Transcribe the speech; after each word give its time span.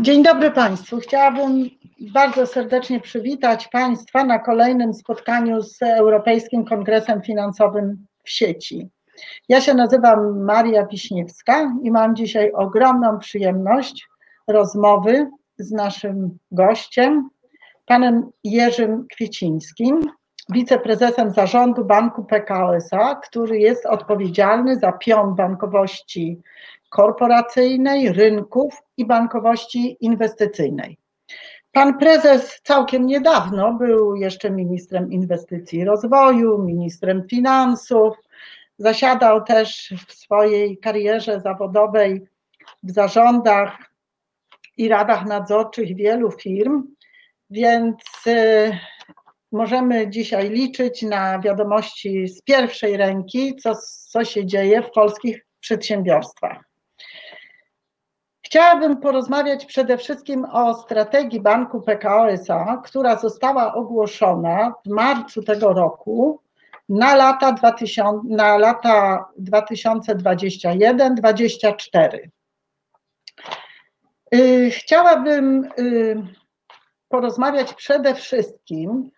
Dzień 0.00 0.22
dobry 0.22 0.50
Państwu. 0.50 0.98
Chciałabym 1.00 1.70
bardzo 2.00 2.46
serdecznie 2.46 3.00
przywitać 3.00 3.68
Państwa 3.68 4.24
na 4.24 4.38
kolejnym 4.38 4.94
spotkaniu 4.94 5.62
z 5.62 5.82
Europejskim 5.82 6.64
Kongresem 6.64 7.22
Finansowym 7.22 8.06
w 8.24 8.30
sieci. 8.30 8.88
Ja 9.48 9.60
się 9.60 9.74
nazywam 9.74 10.44
Maria 10.44 10.86
Wiśniewska 10.86 11.72
i 11.82 11.90
mam 11.90 12.16
dzisiaj 12.16 12.52
ogromną 12.52 13.18
przyjemność 13.18 14.08
rozmowy 14.46 15.30
z 15.58 15.72
naszym 15.72 16.38
gościem, 16.50 17.28
panem 17.86 18.30
Jerzym 18.44 19.06
Kwiecińskim, 19.14 20.00
wiceprezesem 20.48 21.30
zarządu 21.30 21.84
Banku 21.84 22.24
PKO 22.24 22.76
SA, 22.76 23.14
który 23.14 23.58
jest 23.58 23.86
odpowiedzialny 23.86 24.76
za 24.76 24.92
pion 24.92 25.34
bankowości 25.34 26.40
korporacyjnej, 26.88 28.12
rynków 28.12 28.82
i 28.96 29.04
bankowości 29.04 29.96
inwestycyjnej. 30.00 30.98
Pan 31.72 31.98
prezes 31.98 32.60
całkiem 32.62 33.06
niedawno 33.06 33.72
był 33.74 34.16
jeszcze 34.16 34.50
ministrem 34.50 35.12
inwestycji 35.12 35.78
i 35.78 35.84
rozwoju, 35.84 36.58
ministrem 36.58 37.28
finansów, 37.28 38.16
zasiadał 38.78 39.44
też 39.44 39.94
w 40.08 40.12
swojej 40.12 40.78
karierze 40.78 41.40
zawodowej 41.40 42.26
w 42.82 42.90
zarządach 42.90 43.78
i 44.76 44.88
radach 44.88 45.26
nadzorczych 45.26 45.96
wielu 45.96 46.30
firm, 46.30 46.94
więc 47.50 48.02
y, 48.26 48.78
możemy 49.52 50.10
dzisiaj 50.10 50.50
liczyć 50.50 51.02
na 51.02 51.38
wiadomości 51.38 52.28
z 52.28 52.42
pierwszej 52.42 52.96
ręki, 52.96 53.56
co, 53.56 53.74
co 54.08 54.24
się 54.24 54.46
dzieje 54.46 54.82
w 54.82 54.90
polskich 54.90 55.46
przedsiębiorstwach. 55.60 56.68
Chciałabym 58.48 59.00
porozmawiać 59.00 59.66
przede 59.66 59.98
wszystkim 59.98 60.44
o 60.44 60.74
strategii 60.74 61.40
Banku 61.40 61.80
PKO 61.80 62.30
SA, 62.30 62.82
która 62.84 63.16
została 63.16 63.74
ogłoszona 63.74 64.74
w 64.86 64.88
marcu 64.88 65.42
tego 65.42 65.72
roku 65.72 66.40
na 66.88 67.14
lata, 67.14 67.52
2000, 67.52 68.20
na 68.24 68.58
lata 68.58 69.28
2021-2024. 69.40 72.18
Y, 74.34 74.70
chciałabym 74.70 75.68
y, 75.78 76.16
porozmawiać 77.08 77.74
przede 77.74 78.14
wszystkim 78.14 79.10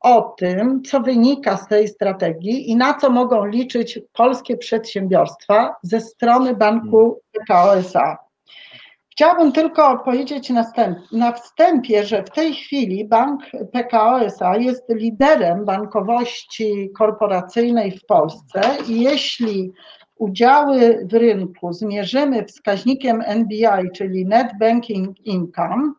o 0.00 0.22
tym, 0.22 0.82
co 0.82 1.00
wynika 1.00 1.56
z 1.56 1.68
tej 1.68 1.88
strategii 1.88 2.70
i 2.70 2.76
na 2.76 2.94
co 2.94 3.10
mogą 3.10 3.46
liczyć 3.46 4.00
polskie 4.12 4.56
przedsiębiorstwa 4.56 5.74
ze 5.82 6.00
strony 6.00 6.54
Banku 6.54 7.20
PKO 7.32 7.76
SA. 7.76 8.16
Chciałabym 9.10 9.52
tylko 9.52 9.98
powiedzieć 9.98 10.52
na 11.12 11.32
wstępie, 11.32 12.04
że 12.04 12.22
w 12.22 12.30
tej 12.30 12.54
chwili 12.54 13.04
Bank 13.04 13.42
PKO 13.72 14.20
SA 14.20 14.56
jest 14.56 14.84
liderem 14.88 15.64
bankowości 15.64 16.90
korporacyjnej 16.98 17.90
w 17.90 18.06
Polsce 18.06 18.60
i 18.88 19.00
jeśli 19.00 19.72
udziały 20.16 21.06
w 21.10 21.14
rynku 21.14 21.72
zmierzymy 21.72 22.44
wskaźnikiem 22.44 23.22
NBI, 23.22 23.90
czyli 23.94 24.26
Net 24.26 24.48
Banking 24.60 25.26
Income, 25.26 25.92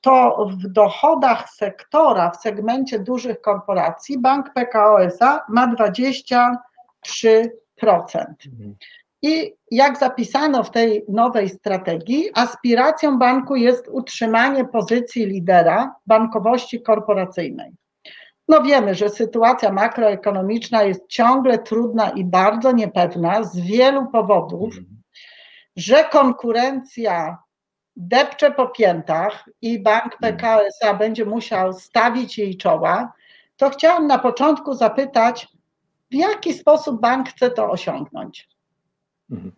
to 0.00 0.46
w 0.50 0.66
dochodach 0.66 1.50
sektora 1.50 2.30
w 2.30 2.36
segmencie 2.36 2.98
dużych 2.98 3.40
korporacji 3.40 4.18
Bank 4.18 4.52
PKO 4.54 5.02
SA 5.04 5.44
ma 5.48 5.74
23%. 5.74 6.56
I 9.22 9.54
jak 9.70 9.98
zapisano 9.98 10.64
w 10.64 10.70
tej 10.70 11.04
nowej 11.08 11.48
strategii, 11.48 12.30
aspiracją 12.34 13.18
banku 13.18 13.56
jest 13.56 13.88
utrzymanie 13.88 14.64
pozycji 14.64 15.26
lidera 15.26 15.94
bankowości 16.06 16.82
korporacyjnej. 16.82 17.72
No 18.48 18.62
wiemy, 18.62 18.94
że 18.94 19.10
sytuacja 19.10 19.72
makroekonomiczna 19.72 20.82
jest 20.82 21.06
ciągle 21.08 21.58
trudna 21.58 22.10
i 22.10 22.24
bardzo 22.24 22.72
niepewna 22.72 23.44
z 23.44 23.60
wielu 23.60 24.06
powodów, 24.06 24.74
że 25.76 26.04
konkurencja 26.04 27.38
depcze 28.08 28.50
po 28.50 28.68
piętach 28.68 29.48
i 29.62 29.82
bank 29.82 30.18
PKO 30.20 30.60
SA 30.66 30.94
będzie 30.94 31.24
musiał 31.24 31.72
stawić 31.72 32.38
jej 32.38 32.56
czoła, 32.56 33.12
to 33.56 33.70
chciałam 33.70 34.06
na 34.06 34.18
początku 34.18 34.74
zapytać, 34.74 35.48
w 36.10 36.14
jaki 36.14 36.52
sposób 36.52 37.00
bank 37.00 37.28
chce 37.28 37.50
to 37.50 37.70
osiągnąć? 37.70 38.48
Mhm. 39.30 39.52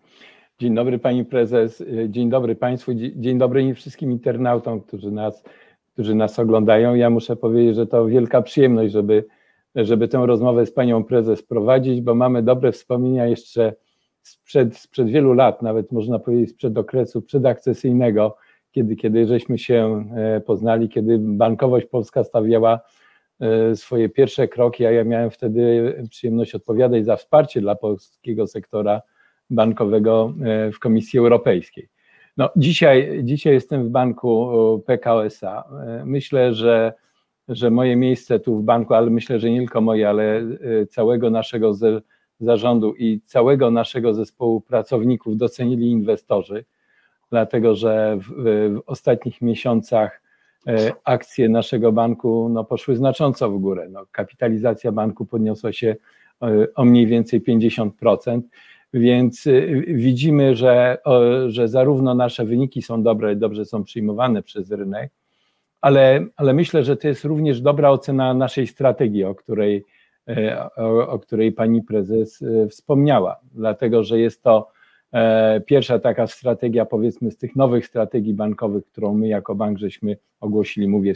Dzień 0.58 0.74
dobry 0.74 0.98
Pani 0.98 1.24
Prezes, 1.24 1.84
dzień 2.08 2.30
dobry 2.30 2.54
Państwu, 2.54 2.92
dzień 2.94 3.38
dobry 3.38 3.74
wszystkim 3.74 4.12
internautom, 4.12 4.80
którzy 4.80 5.10
nas, 5.10 5.42
którzy 5.92 6.14
nas 6.14 6.38
oglądają. 6.38 6.94
Ja 6.94 7.10
muszę 7.10 7.36
powiedzieć, 7.36 7.76
że 7.76 7.86
to 7.86 8.06
wielka 8.06 8.42
przyjemność, 8.42 8.92
żeby, 8.92 9.24
żeby 9.74 10.08
tę 10.08 10.26
rozmowę 10.26 10.66
z 10.66 10.72
Panią 10.72 11.04
Prezes 11.04 11.42
prowadzić, 11.42 12.00
bo 12.00 12.14
mamy 12.14 12.42
dobre 12.42 12.72
wspomnienia 12.72 13.26
jeszcze 13.26 13.74
sprzed, 14.22 14.76
sprzed 14.76 15.08
wielu 15.08 15.32
lat, 15.32 15.62
nawet 15.62 15.92
można 15.92 16.18
powiedzieć 16.18 16.50
sprzed 16.50 16.78
okresu 16.78 17.22
przedakcesyjnego, 17.22 18.36
kiedy, 18.72 18.96
kiedy 18.96 19.26
żeśmy 19.26 19.58
się 19.58 20.04
e, 20.16 20.40
poznali, 20.40 20.88
kiedy 20.88 21.18
bankowość 21.18 21.86
polska 21.86 22.24
stawiała 22.24 22.80
e, 23.40 23.76
swoje 23.76 24.08
pierwsze 24.08 24.48
kroki, 24.48 24.86
a 24.86 24.90
ja 24.90 25.04
miałem 25.04 25.30
wtedy 25.30 25.94
przyjemność 26.10 26.54
odpowiadać 26.54 27.04
za 27.04 27.16
wsparcie 27.16 27.60
dla 27.60 27.74
polskiego 27.74 28.46
sektora 28.46 29.02
bankowego 29.50 30.34
e, 30.44 30.72
w 30.72 30.78
Komisji 30.78 31.18
Europejskiej. 31.18 31.88
No, 32.36 32.50
dzisiaj, 32.56 33.20
dzisiaj 33.24 33.52
jestem 33.52 33.84
w 33.84 33.90
banku 33.90 34.50
PKO 34.86 35.26
SA. 35.26 35.64
E, 35.86 36.02
myślę, 36.06 36.54
że, 36.54 36.92
że 37.48 37.70
moje 37.70 37.96
miejsce 37.96 38.40
tu 38.40 38.56
w 38.56 38.62
banku, 38.62 38.94
ale 38.94 39.10
myślę, 39.10 39.38
że 39.38 39.50
nie 39.50 39.58
tylko 39.58 39.80
moje, 39.80 40.08
ale 40.08 40.42
całego 40.90 41.30
naszego 41.30 41.74
zarządu 42.42 42.94
i 42.94 43.20
całego 43.26 43.70
naszego 43.70 44.14
zespołu 44.14 44.60
pracowników 44.60 45.36
docenili 45.36 45.90
inwestorzy, 45.90 46.64
dlatego 47.30 47.74
że 47.74 48.18
w, 48.20 48.42
w 48.74 48.80
ostatnich 48.86 49.42
miesiącach 49.42 50.22
akcje 51.04 51.48
naszego 51.48 51.92
banku 51.92 52.48
no, 52.52 52.64
poszły 52.64 52.96
znacząco 52.96 53.50
w 53.50 53.58
górę. 53.58 53.88
No, 53.90 54.06
kapitalizacja 54.12 54.92
banku 54.92 55.26
podniosła 55.26 55.72
się 55.72 55.96
o 56.74 56.84
mniej 56.84 57.06
więcej 57.06 57.42
50%. 57.42 58.40
Więc 58.94 59.46
y, 59.46 59.84
widzimy, 59.88 60.56
że, 60.56 60.98
że 61.48 61.68
zarówno 61.68 62.14
nasze 62.14 62.44
wyniki 62.44 62.82
są 62.82 63.02
dobre, 63.02 63.36
dobrze 63.36 63.64
są 63.64 63.84
przyjmowane 63.84 64.42
przez 64.42 64.70
rynek, 64.70 65.12
ale, 65.80 66.26
ale 66.36 66.54
myślę, 66.54 66.84
że 66.84 66.96
to 66.96 67.08
jest 67.08 67.24
również 67.24 67.60
dobra 67.60 67.90
ocena 67.90 68.34
naszej 68.34 68.66
strategii, 68.66 69.24
o 69.24 69.34
której, 69.34 69.76
e, 69.76 69.82
o, 70.76 71.08
o 71.08 71.18
której 71.18 71.52
pani 71.52 71.82
prezes 71.82 72.42
e, 72.42 72.68
wspomniała, 72.68 73.40
dlatego 73.54 74.04
że 74.04 74.18
jest 74.18 74.42
to 74.42 74.68
e, 75.12 75.60
pierwsza 75.60 75.98
taka 75.98 76.26
strategia, 76.26 76.86
powiedzmy, 76.86 77.30
z 77.30 77.36
tych 77.36 77.56
nowych 77.56 77.86
strategii 77.86 78.34
bankowych, 78.34 78.86
którą 78.86 79.14
my 79.14 79.28
jako 79.28 79.54
bank 79.54 79.78
żeśmy 79.78 80.16
ogłosili, 80.40 80.88
mówię, 80.88 81.14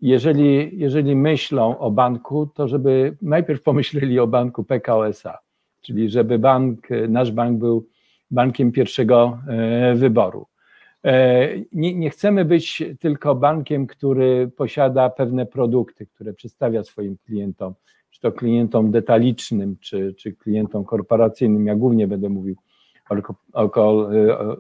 jeżeli, 0.02 0.78
jeżeli 0.78 1.16
myślą 1.16 1.78
o 1.78 1.90
banku, 1.90 2.46
to 2.46 2.68
żeby 2.68 3.16
najpierw 3.22 3.62
pomyśleli 3.62 4.20
o 4.20 4.26
banku 4.26 4.64
PKO 4.64 5.08
SA, 5.08 5.38
czyli 5.80 6.10
żeby 6.10 6.38
bank, 6.38 6.88
nasz 7.08 7.32
bank 7.32 7.58
był 7.58 7.86
bankiem 8.30 8.72
pierwszego 8.72 9.38
e, 9.48 9.94
wyboru. 9.94 10.46
E, 11.04 11.48
nie, 11.72 11.94
nie, 11.94 12.10
chcemy 12.10 12.44
być 12.44 12.82
tylko 13.00 13.34
bankiem, 13.34 13.86
który 13.86 14.50
posiada 14.56 15.10
pewne 15.10 15.46
produkty, 15.46 16.06
które 16.06 16.32
przedstawia 16.32 16.84
swoim 16.84 17.16
klientom, 17.26 17.74
czy 18.18 18.22
to 18.22 18.32
klientom 18.32 18.90
detalicznym, 18.90 19.76
czy, 19.80 20.14
czy 20.14 20.32
klientom 20.32 20.84
korporacyjnym. 20.84 21.66
Ja 21.66 21.74
głównie 21.74 22.06
będę 22.06 22.28
mówił 22.28 22.56
o, 23.54 23.62
o, 23.62 24.10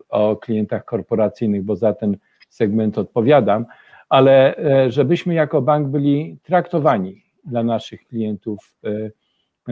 o 0.08 0.36
klientach 0.36 0.84
korporacyjnych, 0.84 1.62
bo 1.62 1.76
za 1.76 1.92
ten 1.92 2.16
segment 2.48 2.98
odpowiadam, 2.98 3.66
ale 4.08 4.56
e, 4.56 4.90
żebyśmy 4.90 5.34
jako 5.34 5.62
bank 5.62 5.88
byli 5.88 6.38
traktowani 6.42 7.22
dla 7.44 7.62
naszych 7.62 8.08
klientów, 8.08 8.74
e, 8.84 9.10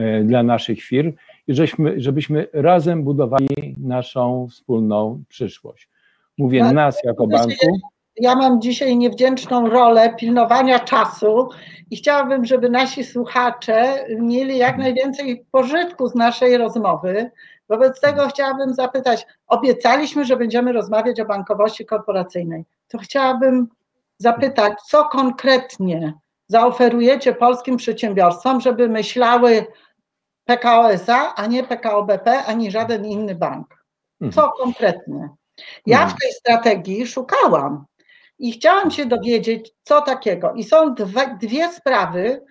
e, 0.01 0.23
dla 0.23 0.43
naszych 0.43 0.83
firm 0.83 1.13
i 1.47 1.53
żeśmy, 1.53 2.01
żebyśmy 2.01 2.47
razem 2.53 3.03
budowali 3.03 3.75
naszą 3.77 4.47
wspólną 4.47 5.23
przyszłość. 5.29 5.89
Mówię 6.37 6.59
tak, 6.59 6.75
nas 6.75 7.03
jako 7.03 7.27
banku. 7.27 7.79
Ja 8.19 8.35
mam 8.35 8.61
dzisiaj 8.61 8.97
niewdzięczną 8.97 9.69
rolę 9.69 10.13
pilnowania 10.15 10.79
czasu 10.79 11.49
i 11.91 11.95
chciałabym, 11.95 12.45
żeby 12.45 12.69
nasi 12.69 13.03
słuchacze 13.03 14.05
mieli 14.19 14.57
jak 14.57 14.77
najwięcej 14.77 15.45
pożytku 15.51 16.07
z 16.07 16.15
naszej 16.15 16.57
rozmowy. 16.57 17.31
Wobec 17.69 18.01
tego 18.01 18.27
chciałabym 18.27 18.73
zapytać, 18.73 19.27
obiecaliśmy, 19.47 20.25
że 20.25 20.37
będziemy 20.37 20.73
rozmawiać 20.73 21.19
o 21.19 21.25
bankowości 21.25 21.85
korporacyjnej. 21.85 22.65
To 22.87 22.97
chciałabym 22.97 23.67
zapytać, 24.17 24.73
co 24.81 25.05
konkretnie 25.05 26.13
zaoferujecie 26.47 27.33
polskim 27.33 27.77
przedsiębiorstwom, 27.77 28.61
żeby 28.61 28.89
myślały 28.89 29.65
PKO 30.45 30.91
SA, 30.91 31.35
a 31.35 31.45
nie 31.45 31.63
PKO 31.63 32.03
BP, 32.03 32.43
ani 32.45 32.71
żaden 32.71 33.05
inny 33.05 33.35
bank. 33.35 33.83
Co 34.19 34.25
mhm. 34.25 34.51
konkretnie? 34.59 35.29
Ja 35.85 36.07
w 36.07 36.19
tej 36.19 36.31
strategii 36.31 37.07
szukałam 37.07 37.85
i 38.39 38.51
chciałam 38.51 38.91
się 38.91 39.05
dowiedzieć, 39.05 39.73
co 39.83 40.01
takiego. 40.01 40.53
I 40.53 40.63
są 40.63 40.95
dwie, 40.95 41.37
dwie 41.41 41.73
sprawy, 41.73 42.45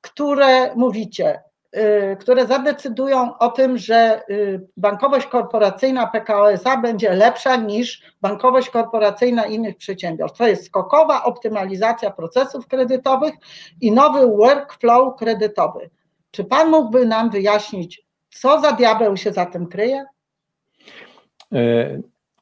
które 0.00 0.74
mówicie. 0.74 1.42
Y, 1.76 2.16
które 2.16 2.46
zadecydują 2.46 3.38
o 3.38 3.48
tym, 3.48 3.78
że 3.78 4.22
y, 4.30 4.60
bankowość 4.76 5.26
korporacyjna 5.26 6.06
PKO 6.06 6.52
SA 6.52 6.76
będzie 6.76 7.12
lepsza 7.12 7.56
niż 7.56 8.02
bankowość 8.20 8.70
korporacyjna 8.70 9.46
innych 9.46 9.76
przedsiębiorstw. 9.76 10.38
To 10.38 10.46
jest 10.46 10.66
skokowa 10.66 11.24
optymalizacja 11.24 12.10
procesów 12.10 12.66
kredytowych 12.66 13.34
i 13.80 13.92
nowy 13.92 14.26
workflow 14.26 15.16
kredytowy. 15.16 15.90
Czy 16.30 16.44
Pan 16.44 16.70
mógłby 16.70 17.06
nam 17.06 17.30
wyjaśnić, 17.30 18.02
co 18.30 18.60
za 18.60 18.72
diabeł 18.72 19.16
się 19.16 19.32
za 19.32 19.46
tym 19.46 19.66
kryje? 19.66 20.04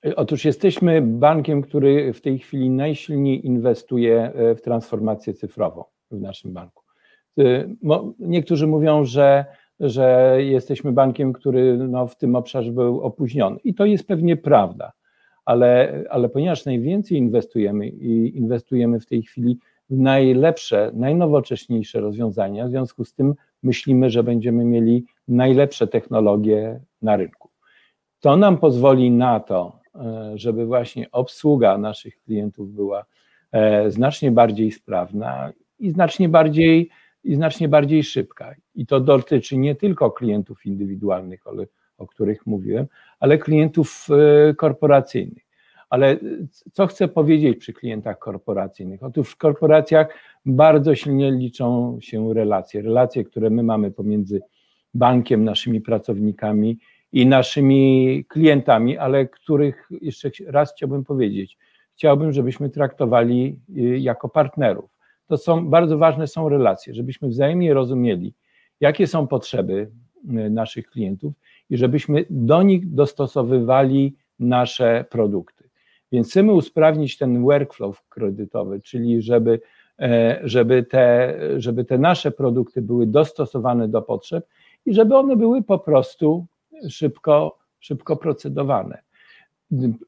E, 0.07 0.17
otóż 0.17 0.45
jesteśmy 0.45 1.03
bankiem, 1.03 1.63
który 1.63 2.13
w 2.13 2.21
tej 2.21 2.39
chwili 2.39 2.71
najsilniej 2.71 3.47
inwestuje 3.47 4.33
e, 4.35 4.55
w 4.55 4.63
transformację 4.63 5.35
cyfrową 5.35 5.85
w 6.11 6.21
naszym 6.21 6.53
banku. 6.53 6.83
Y, 7.39 7.77
niektórzy 8.19 8.67
mówią, 8.67 9.05
że, 9.05 9.45
że 9.81 10.37
jesteśmy 10.39 10.93
bankiem, 10.93 11.33
który 11.33 11.77
no, 11.77 12.07
w 12.07 12.17
tym 12.17 12.37
obszarze 12.37 12.73
był 12.73 13.01
opóźniony. 13.01 13.59
I 13.65 13.75
to 13.75 13.85
jest 13.85 14.07
pewnie 14.07 14.37
prawda, 14.37 14.93
ale, 15.45 16.03
ale 16.11 16.29
ponieważ 16.29 16.65
najwięcej 16.65 17.19
inwestujemy 17.19 17.89
i 17.89 18.39
inwestujemy 18.39 19.01
w 19.01 19.07
tej 19.07 19.23
chwili 19.23 19.59
w 19.91 19.99
najlepsze, 19.99 20.91
najnowocześniejsze 20.95 22.01
rozwiązania, 22.01 22.67
w 22.67 22.71
związku 22.71 23.05
z 23.05 23.15
tym 23.15 23.35
myślimy, 23.63 24.11
że 24.11 24.23
będziemy 24.23 24.65
mieli 24.65 25.05
najlepsze 25.29 25.87
technologie 25.87 26.81
na 27.03 27.17
rynku. 27.17 27.49
To 28.21 28.37
nam 28.37 28.59
pozwoli 28.59 29.11
na 29.11 29.41
to, 29.41 29.79
żeby 30.35 30.67
właśnie 30.67 31.11
obsługa 31.11 31.79
naszych 31.79 32.21
klientów 32.21 32.75
była 32.75 33.05
e, 33.53 33.91
znacznie 33.91 34.31
bardziej 34.31 34.73
sprawna 34.73 35.53
i 35.79 35.91
znacznie 35.91 36.29
bardziej 36.29 36.91
i 37.25 37.35
znacznie 37.35 37.69
bardziej 37.69 38.05
szybka. 38.05 38.55
I 38.75 38.87
to 38.87 39.01
dotyczy 39.01 39.57
nie 39.57 39.75
tylko 39.75 40.11
klientów 40.11 40.67
indywidualnych, 40.67 41.45
o 41.99 42.07
których 42.07 42.47
mówiłem, 42.47 42.87
ale 43.21 43.39
klientów 43.39 44.09
e, 44.11 44.55
korporacyjnych. 44.55 45.47
Ale 45.91 46.17
co 46.73 46.87
chcę 46.87 47.09
powiedzieć 47.09 47.59
przy 47.59 47.73
klientach 47.73 48.19
korporacyjnych? 48.19 49.03
Otóż 49.03 49.31
w 49.31 49.37
korporacjach 49.37 50.09
bardzo 50.47 50.95
silnie 50.95 51.33
liczą 51.33 51.99
się 52.01 52.35
relacje, 52.35 52.83
relacje, 52.83 53.25
które 53.25 53.51
my 53.51 53.63
mamy 53.63 53.91
pomiędzy 53.91 54.41
bankiem, 54.95 55.45
naszymi 55.45 55.81
pracownikami 55.81 56.79
i 57.13 57.27
naszymi 57.27 58.25
klientami, 58.29 58.99
ale 58.99 59.27
których 59.27 59.89
jeszcze 60.01 60.31
raz 60.47 60.75
chciałbym 60.75 61.05
powiedzieć, 61.05 61.59
chciałbym, 61.95 62.33
żebyśmy 62.33 62.71
traktowali 62.71 63.59
e, 63.77 63.81
jako 63.99 64.29
partnerów 64.29 64.97
to 65.27 65.37
są 65.37 65.69
bardzo 65.71 65.99
ważne 65.99 66.27
są 66.27 66.49
relacje, 66.49 66.95
żebyśmy 66.95 67.29
wzajemnie 67.29 67.75
rozumieli, 67.75 68.35
jakie 68.81 69.07
są 69.07 69.27
potrzeby 69.27 69.91
y, 70.25 70.51
naszych 70.51 70.91
klientów 70.91 71.35
i 71.71 71.77
żebyśmy 71.77 72.25
do 72.31 72.63
nich 72.63 72.95
dostosowywali 72.95 74.17
nasze 74.39 75.05
produkty. 75.11 75.69
Więc 76.13 76.31
chcemy 76.31 76.53
usprawnić 76.53 77.19
ten 77.19 77.43
workflow 77.43 78.03
kredytowy, 78.09 78.81
czyli 78.81 79.23
żeby, 79.23 79.61
e, 79.99 80.41
żeby, 80.45 80.83
te, 80.83 81.35
żeby 81.57 81.85
te 81.85 81.99
nasze 81.99 82.31
produkty 82.31 82.83
były 82.83 83.07
dostosowane 83.07 83.89
do 83.89 84.03
potrzeb 84.03 84.47
i 84.87 84.95
żeby 84.95 85.17
one 85.17 85.37
były 85.37 85.63
po 85.63 85.79
prostu 85.79 86.47
szybko, 86.89 87.59
szybko 87.81 88.17
procedowane. 88.17 89.03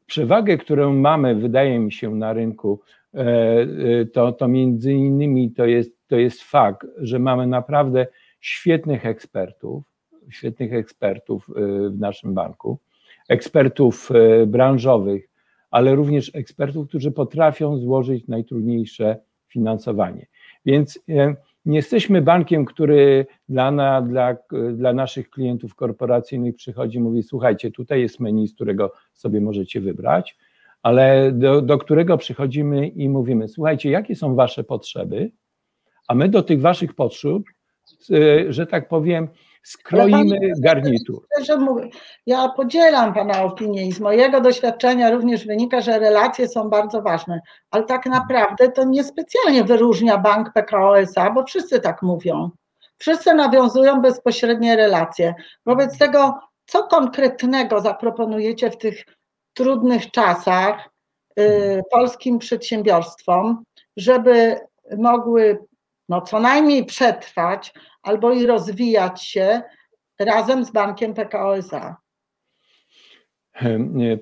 Przewagę, 0.07 0.59
którą 0.59 0.95
mamy, 0.95 1.35
wydaje 1.35 1.79
mi 1.79 1.93
się, 1.93 2.15
na 2.15 2.33
rynku 2.33 2.81
E, 3.15 3.21
e, 3.21 4.05
to, 4.05 4.33
to 4.33 4.49
między 4.49 4.93
innymi 4.93 5.51
to 5.51 5.67
jest, 5.67 5.91
to 6.09 6.17
jest 6.17 6.43
fakt, 6.43 6.87
że 6.97 7.19
mamy 7.19 7.47
naprawdę 7.47 8.07
świetnych 8.41 9.07
ekspertów, 9.07 9.85
świetnych 10.31 10.73
ekspertów 10.73 11.51
e, 11.51 11.53
w 11.91 11.99
naszym 11.99 12.35
banku, 12.35 12.79
ekspertów 13.29 14.11
branżowych, 14.47 15.29
ale 15.71 15.95
również 15.95 16.31
ekspertów, 16.35 16.89
którzy 16.89 17.13
potrafią 17.13 17.79
złożyć 17.79 18.29
najtrudniejsze 18.29 19.17
finansowanie. 19.49 20.27
Więc 20.67 21.01
nie 21.69 21.77
jesteśmy 21.77 22.23
bankiem, 22.23 22.65
który 22.65 23.27
dla, 23.49 23.71
na, 23.71 24.03
dla, 24.03 24.37
dla 24.73 24.93
naszych 24.93 25.31
klientów 25.31 25.75
korporacyjnych 25.75 26.57
przychodzi 26.57 26.99
i 26.99 27.01
mówi: 27.01 27.23
Słuchajcie, 27.23 27.71
tutaj 27.71 28.01
jest 28.01 28.21
menu, 28.21 28.49
z 28.49 28.55
którego 28.55 28.93
sobie 29.13 29.41
możecie 29.41 29.81
wybrać 29.81 30.37
ale 30.83 31.33
do, 31.33 31.63
do 31.63 31.79
którego 31.79 32.19
przychodzimy 32.19 32.89
i 32.89 33.09
mówimy: 33.09 33.49
Słuchajcie, 33.49 33.91
jakie 33.91 34.17
są 34.17 34.35
Wasze 34.35 34.65
potrzeby, 34.65 35.31
a 36.09 36.15
my 36.15 36.29
do 36.29 36.43
tych 36.43 36.61
Waszych 36.61 36.95
potrzeb, 36.95 37.43
y, 38.11 38.47
że 38.53 38.67
tak 38.67 38.89
powiem, 38.89 39.29
skroimy 39.69 40.53
garnitur. 40.59 41.27
Ja 42.27 42.49
podzielam 42.49 43.15
Pana 43.15 43.43
opinię 43.43 43.87
i 43.87 43.93
z 43.93 44.01
mojego 44.01 44.41
doświadczenia 44.41 45.11
również 45.11 45.47
wynika, 45.47 45.81
że 45.81 45.99
relacje 45.99 46.49
są 46.49 46.71
bardzo 46.71 47.03
ważne, 47.03 47.41
ale 47.71 47.85
tak 47.85 48.07
naprawdę 48.07 48.69
to 48.73 48.85
niespecjalnie 48.85 49.65
wyróżnia 49.65 50.19
bank 50.19 50.53
PKO 50.53 50.99
SA, 50.99 51.31
bo 51.31 51.45
wszyscy 51.45 51.81
tak 51.81 52.03
mówią. 52.03 52.51
Wszyscy 52.99 53.35
nawiązują 53.35 54.03
bezpośrednie 54.03 54.77
relacje. 54.77 55.35
Wobec 55.67 55.99
tego, 55.99 56.35
co 56.67 56.83
konkretnego 56.83 57.81
zaproponujecie 57.81 58.71
w 58.71 58.79
tych 58.79 59.05
trudnych 59.55 60.11
czasach 60.11 60.89
y, 61.41 61.83
polskim 61.91 62.39
przedsiębiorstwom, 62.39 63.65
żeby 63.97 64.57
mogły 64.99 65.59
no, 66.09 66.21
co 66.21 66.41
najmniej 66.41 66.85
przetrwać 66.85 67.75
albo 68.03 68.33
i 68.33 68.47
rozwijać 68.47 69.25
się 69.25 69.63
razem 70.19 70.65
z 70.65 70.71
bankiem 70.71 71.15
PKO 71.15 71.57
SA. 71.57 71.97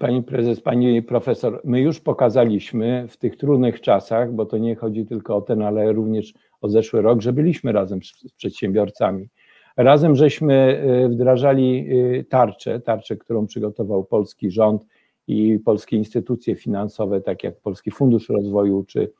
Pani 0.00 0.23
prezes, 0.23 0.61
pani 0.61 1.02
profesor, 1.02 1.61
my 1.64 1.81
już 1.81 2.00
pokazaliśmy 2.00 3.07
w 3.09 3.16
tych 3.16 3.37
trudnych 3.37 3.81
czasach, 3.81 4.33
bo 4.33 4.47
to 4.47 4.59
nie 4.59 4.76
chodzi 4.76 5.07
tylko 5.07 5.37
o 5.37 5.40
ten, 5.40 5.62
ale 5.62 5.93
również 5.93 6.35
o 6.61 6.69
zeszły 6.69 7.02
rok, 7.02 7.21
że 7.21 7.33
byliśmy 7.33 7.73
razem 7.73 8.00
z 8.02 8.33
przedsiębiorcami. 8.33 9.28
Razem 9.76 10.16
żeśmy 10.16 10.83
y, 11.05 11.09
wdrażali 11.09 11.87
y, 11.93 12.25
tarczę, 12.25 12.81
tarczę, 12.81 13.16
którą 13.16 13.47
przygotował 13.47 14.05
polski 14.05 14.50
rząd 14.50 14.87
i 15.26 15.59
polskie 15.64 15.97
instytucje 15.97 16.55
finansowe, 16.55 17.21
tak 17.21 17.45
jak 17.45 17.61
Polski 17.61 17.90
Fundusz 17.90 18.28
Rozwoju 18.28 18.85
czy, 18.85 19.12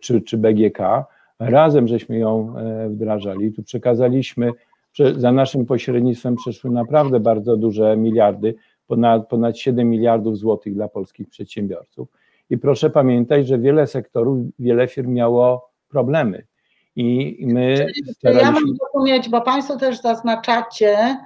czy, 0.00 0.20
czy 0.20 0.38
BGK, 0.38 0.78
razem 1.50 1.88
żeśmy 1.88 2.18
ją 2.18 2.54
wdrażali. 2.88 3.52
Tu 3.52 3.62
przekazaliśmy, 3.62 4.52
za 5.16 5.32
naszym 5.32 5.66
pośrednictwem 5.66 6.36
przeszły 6.36 6.70
naprawdę 6.70 7.20
bardzo 7.20 7.56
duże 7.56 7.96
miliardy, 7.96 8.54
ponad, 8.86 9.28
ponad 9.28 9.58
7 9.58 9.90
miliardów 9.90 10.38
złotych 10.38 10.74
dla 10.74 10.88
polskich 10.88 11.28
przedsiębiorców. 11.28 12.08
I 12.50 12.58
proszę 12.58 12.90
pamiętać, 12.90 13.46
że 13.46 13.58
wiele 13.58 13.86
sektorów, 13.86 14.38
wiele 14.58 14.88
firm 14.88 15.12
miało 15.12 15.70
problemy. 15.88 16.46
I 16.96 17.38
my 17.46 17.86
staraliśmy... 18.12 18.46
Ja 18.46 18.52
mam 18.52 18.64
rozumieć, 18.94 19.28
bo 19.28 19.40
Państwo 19.40 19.76
też 19.76 20.00
zaznaczacie 20.00 21.16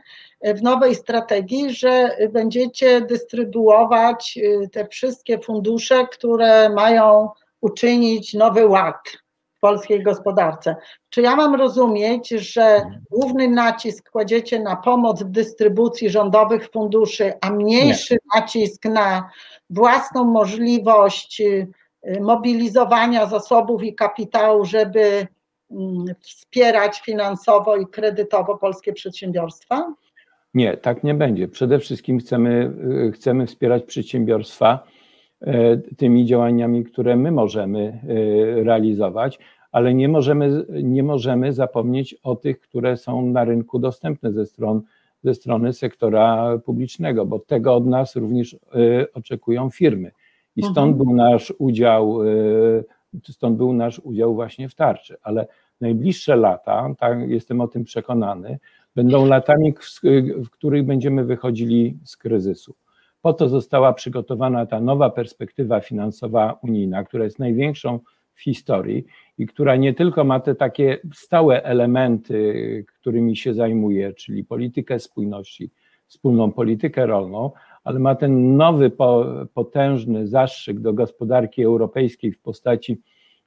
w 0.45 0.63
nowej 0.63 0.95
strategii, 0.95 1.71
że 1.71 2.11
będziecie 2.33 3.01
dystrybuować 3.01 4.39
y, 4.43 4.69
te 4.69 4.87
wszystkie 4.87 5.39
fundusze, 5.39 6.07
które 6.13 6.69
mają 6.69 7.29
uczynić 7.61 8.35
nowy 8.35 8.67
ład 8.67 9.26
polskiej 9.61 10.03
gospodarce. 10.03 10.77
Czy 11.11 11.23
ja 11.23 11.37
mam 11.37 11.55
rozumieć, 11.55 12.29
że 12.29 12.83
główny 13.11 13.49
nacisk 13.49 14.11
kładziecie 14.11 14.61
na 14.61 14.77
pomoc 14.77 15.23
w 15.23 15.31
dystrybucji 15.31 16.11
rządowych 16.11 16.71
funduszy, 16.71 17.33
a 17.41 17.51
mniejszy 17.51 18.15
Nie. 18.15 18.41
nacisk 18.41 18.85
na 18.85 19.31
własną 19.71 20.25
możliwość 20.25 21.41
y, 21.41 21.69
mobilizowania 22.21 23.27
zasobów 23.27 23.83
i 23.83 23.95
kapitału, 23.95 24.65
żeby 24.65 25.27
mm, 25.71 26.05
wspierać 26.21 27.01
finansowo 27.01 27.77
i 27.77 27.87
kredytowo 27.87 28.59
polskie 28.59 28.93
przedsiębiorstwa? 28.93 29.95
Nie, 30.55 30.77
tak 30.77 31.05
nie 31.05 31.15
będzie. 31.15 31.49
Przede 31.49 31.79
wszystkim 31.79 32.19
chcemy, 32.19 32.73
y, 33.09 33.13
chcemy 33.13 33.47
wspierać 33.47 33.85
przedsiębiorstwa 33.85 34.87
tymi 35.97 36.27
działaniami, 36.27 36.85
które 36.85 37.17
my 37.17 37.33
możemy 37.33 38.01
realizować, 38.65 39.39
ale 39.73 39.95
nie 39.95 40.09
możemy, 40.09 40.65
nie 40.83 41.03
możemy 41.03 41.53
zapomnieć 41.53 42.15
o 42.23 42.37
tych, 42.37 42.61
które 42.61 42.97
są 42.97 43.27
na 43.27 43.45
rynku 43.45 43.79
dostępne 43.79 44.33
ze 44.33 44.47
stron 44.47 44.83
ze 45.25 45.35
strony 45.35 45.73
sektora 45.73 46.59
publicznego, 46.59 47.27
bo 47.27 47.39
tego 47.39 47.75
od 47.75 47.87
nas 47.87 48.17
również 48.17 48.53
y, 48.53 48.59
oczekują 49.15 49.71
firmy. 49.71 50.11
I 50.57 50.63
stąd 50.63 50.79
mhm. 50.79 50.97
był 50.97 51.15
nasz 51.15 51.55
udział, 51.59 52.19
stąd 53.25 53.57
był 53.57 53.73
nasz 53.73 53.99
udział 53.99 54.35
właśnie 54.35 54.69
w 54.69 54.75
tarczy, 54.75 55.17
ale 55.23 55.47
najbliższe 55.81 56.37
lata, 56.37 56.95
tak, 56.99 57.31
jestem 57.31 57.61
o 57.61 57.69
tym 57.69 57.85
przekonany, 57.85 58.59
będą 58.95 59.27
latami, 59.27 59.75
w 60.45 60.51
których 60.51 60.85
będziemy 60.85 61.25
wychodzili 61.25 61.99
z 62.05 62.17
kryzysu. 62.17 62.75
Po 63.27 63.33
to 63.33 63.49
została 63.49 63.93
przygotowana 63.93 64.67
ta 64.67 64.81
nowa 64.81 65.11
perspektywa 65.11 65.81
finansowa 65.81 66.59
unijna, 66.63 67.05
która 67.05 67.25
jest 67.25 67.39
największą 67.39 68.01
w 68.35 68.43
historii 68.43 69.05
i 69.39 69.47
która 69.47 69.77
nie 69.77 69.95
tylko 69.95 70.25
ma 70.25 70.41
te 70.41 70.55
takie 70.55 70.99
stałe 71.15 71.65
elementy, 71.65 72.85
którymi 73.01 73.37
się 73.37 73.55
zajmuje, 73.55 74.13
czyli 74.13 74.45
politykę 74.45 74.99
spójności, 74.99 75.71
wspólną 76.07 76.53
politykę 76.53 77.07
rolną, 77.07 77.51
ale 77.85 77.99
ma 77.99 78.15
ten 78.15 78.57
nowy, 78.57 78.91
potężny 79.55 80.27
zastrzyk 80.27 80.81
do 80.81 80.93
gospodarki 80.93 81.63
europejskiej 81.63 82.33
w 82.33 82.41
postaci 82.41 83.01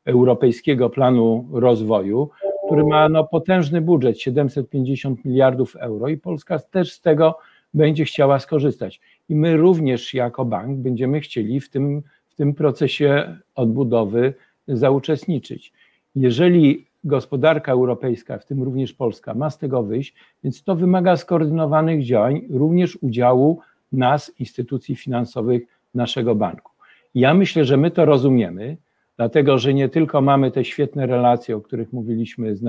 Europejskiego 0.06 0.90
Planu 0.90 1.50
Rozwoju, 1.52 2.30
który 2.66 2.84
ma 2.84 3.10
no, 3.10 3.24
potężny 3.24 3.82
budżet 3.82 4.20
750 4.20 5.26
miliardów 5.26 5.76
euro 5.76 6.08
i 6.08 6.18
Polska 6.18 6.60
też 6.60 6.92
z 6.92 7.02
tego 7.02 7.38
będzie 7.74 8.06
chciała 8.06 8.40
skorzystać. 8.40 9.00
I 9.30 9.36
my 9.36 9.58
również 9.58 10.14
jako 10.14 10.46
bank 10.46 10.78
będziemy 10.78 11.20
chcieli 11.20 11.60
w 11.60 11.70
tym, 11.70 12.02
w 12.28 12.36
tym 12.36 12.54
procesie 12.54 13.38
odbudowy 13.56 14.34
zauczestniczyć. 14.68 15.74
Jeżeli 16.16 16.86
gospodarka 17.04 17.72
europejska, 17.72 18.38
w 18.38 18.46
tym 18.46 18.64
również 18.64 18.94
Polska, 18.94 19.34
ma 19.34 19.50
z 19.50 19.58
tego 19.58 19.84
wyjść, 19.84 20.16
więc 20.44 20.64
to 20.64 20.76
wymaga 20.76 21.18
skoordynowanych 21.18 22.04
działań, 22.04 22.42
również 22.50 22.98
udziału 23.02 23.60
nas, 23.92 24.32
instytucji 24.40 24.96
finansowych, 24.96 25.62
naszego 25.94 26.36
banku. 26.36 26.72
Ja 27.16 27.34
myślę, 27.34 27.66
że 27.66 27.78
my 27.78 27.92
to 27.92 28.06
rozumiemy, 28.06 28.78
dlatego 29.18 29.58
że 29.58 29.74
nie 29.74 29.90
tylko 29.90 30.22
mamy 30.22 30.52
te 30.52 30.66
świetne 30.66 31.06
relacje, 31.06 31.56
o 31.56 31.62
których 31.62 31.94
mówiliśmy 31.94 32.56
z, 32.56 32.62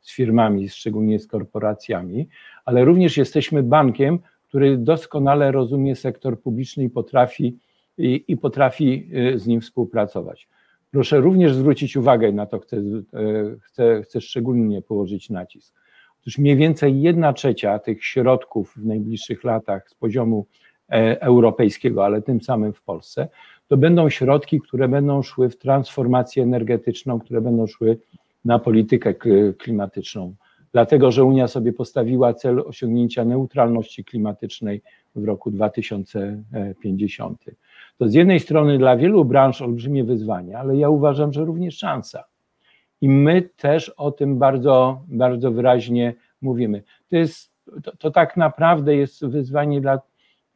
z 0.00 0.14
firmami, 0.14 0.68
szczególnie 0.68 1.18
z 1.18 1.26
korporacjami, 1.26 2.28
ale 2.64 2.84
również 2.84 3.16
jesteśmy 3.16 3.62
bankiem, 3.62 4.18
który 4.50 4.76
doskonale 4.76 5.52
rozumie 5.52 5.96
sektor 5.96 6.40
publiczny 6.40 6.84
i 6.84 6.90
potrafi, 6.90 7.58
i, 7.98 8.24
i 8.28 8.36
potrafi 8.36 9.10
y, 9.34 9.38
z 9.38 9.46
nim 9.46 9.60
współpracować. 9.60 10.48
Proszę 10.90 11.20
również 11.20 11.54
zwrócić 11.54 11.96
uwagę 11.96 12.32
na 12.32 12.46
to, 12.46 12.58
chcę, 12.58 12.76
e, 12.76 12.82
chcę, 13.62 14.02
chcę 14.02 14.20
szczególnie 14.20 14.82
położyć 14.82 15.30
nacisk. 15.30 15.74
Otóż 16.20 16.38
mniej 16.38 16.56
więcej 16.56 17.02
jedna 17.02 17.32
trzecia 17.32 17.78
tych 17.78 18.04
środków 18.04 18.74
w 18.76 18.84
najbliższych 18.84 19.44
latach 19.44 19.90
z 19.90 19.94
poziomu 19.94 20.46
e, 20.88 21.22
europejskiego, 21.22 22.04
ale 22.04 22.22
tym 22.22 22.40
samym 22.40 22.72
w 22.72 22.82
Polsce, 22.82 23.28
to 23.68 23.76
będą 23.76 24.08
środki, 24.08 24.60
które 24.60 24.88
będą 24.88 25.22
szły 25.22 25.48
w 25.48 25.56
transformację 25.56 26.42
energetyczną, 26.42 27.20
które 27.20 27.40
będą 27.40 27.66
szły 27.66 27.98
na 28.44 28.58
politykę 28.58 29.14
klimatyczną. 29.58 30.34
Dlatego, 30.72 31.10
że 31.10 31.24
Unia 31.24 31.48
sobie 31.48 31.72
postawiła 31.72 32.34
cel 32.34 32.60
osiągnięcia 32.66 33.24
neutralności 33.24 34.04
klimatycznej 34.04 34.82
w 35.14 35.24
roku 35.24 35.50
2050. 35.50 37.44
To 37.98 38.08
z 38.08 38.14
jednej 38.14 38.40
strony 38.40 38.78
dla 38.78 38.96
wielu 38.96 39.24
branż 39.24 39.62
olbrzymie 39.62 40.04
wyzwanie, 40.04 40.58
ale 40.58 40.76
ja 40.76 40.88
uważam, 40.88 41.32
że 41.32 41.44
również 41.44 41.78
szansa. 41.78 42.24
I 43.00 43.08
my 43.08 43.42
też 43.56 43.88
o 43.88 44.10
tym 44.10 44.38
bardzo, 44.38 45.02
bardzo 45.08 45.50
wyraźnie 45.50 46.14
mówimy. 46.42 46.82
To, 47.08 47.16
jest, 47.16 47.52
to, 47.82 47.96
to 47.96 48.10
tak 48.10 48.36
naprawdę 48.36 48.96
jest 48.96 49.26
wyzwanie 49.26 49.80
dla 49.80 50.00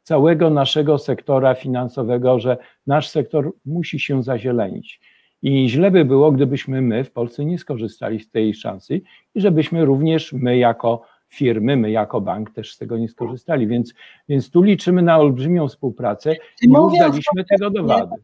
całego 0.03 0.51
naszego 0.51 0.99
sektora 0.99 1.55
finansowego, 1.55 2.39
że 2.39 2.57
nasz 2.87 3.09
sektor 3.09 3.53
musi 3.67 4.01
się 4.01 4.23
zazielenić. 4.23 5.01
I 5.45 5.69
źle 5.69 5.91
by 5.91 6.05
było, 6.05 6.33
gdybyśmy 6.33 6.83
my 6.83 7.05
w 7.05 7.11
Polsce 7.11 7.45
nie 7.45 7.59
skorzystali 7.59 8.21
z 8.21 8.31
tej 8.31 8.55
szansy 8.55 9.01
i 9.35 9.41
żebyśmy 9.41 9.85
również 9.85 10.33
my 10.33 10.59
jako 10.59 11.03
firmy, 11.29 11.77
my 11.77 11.91
jako 11.91 12.21
bank 12.21 12.51
też 12.51 12.75
z 12.75 12.79
tego 12.79 12.99
nie 12.99 13.09
skorzystali, 13.09 13.67
więc, 13.67 13.95
więc 14.29 14.51
tu 14.51 14.63
liczymy 14.63 15.03
na 15.03 15.19
olbrzymią 15.19 15.69
współpracę 15.69 16.37
i 16.63 16.69
już 16.69 16.99
daliśmy 16.99 17.45
tego 17.45 17.71
dowody. 17.71 18.15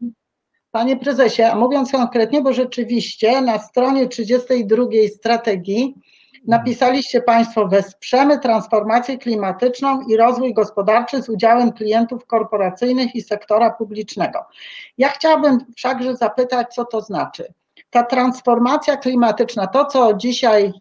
Panie 0.71 0.97
prezesie, 0.97 1.43
a 1.43 1.55
mówiąc 1.55 1.91
konkretnie, 1.91 2.41
bo 2.41 2.53
rzeczywiście 2.53 3.41
na 3.41 3.59
stronie 3.59 4.07
32 4.07 4.83
strategii 5.15 5.95
napisaliście 6.47 7.21
Państwo, 7.21 7.67
wesprzemy 7.67 8.39
transformację 8.39 9.17
klimatyczną 9.17 10.01
i 10.01 10.17
rozwój 10.17 10.53
gospodarczy 10.53 11.23
z 11.23 11.29
udziałem 11.29 11.71
klientów 11.71 12.25
korporacyjnych 12.25 13.15
i 13.15 13.21
sektora 13.21 13.69
publicznego. 13.71 14.45
Ja 14.97 15.09
chciałabym 15.09 15.57
wszakże 15.75 16.15
zapytać, 16.15 16.73
co 16.73 16.85
to 16.85 17.01
znaczy. 17.01 17.53
Ta 17.89 18.03
transformacja 18.03 18.97
klimatyczna, 18.97 19.67
to 19.67 19.85
co 19.85 20.13
dzisiaj 20.13 20.73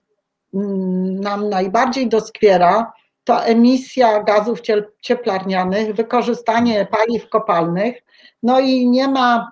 Mm, 0.55 1.21
nam 1.21 1.49
najbardziej 1.49 2.09
doskwiera, 2.09 2.93
to 3.25 3.45
emisja 3.45 4.23
gazów 4.23 4.61
cieplarnianych, 5.03 5.95
wykorzystanie 5.95 6.87
paliw 6.91 7.29
kopalnych. 7.29 8.03
No 8.43 8.61
i 8.61 8.89
nie 8.89 9.09
ma, 9.09 9.51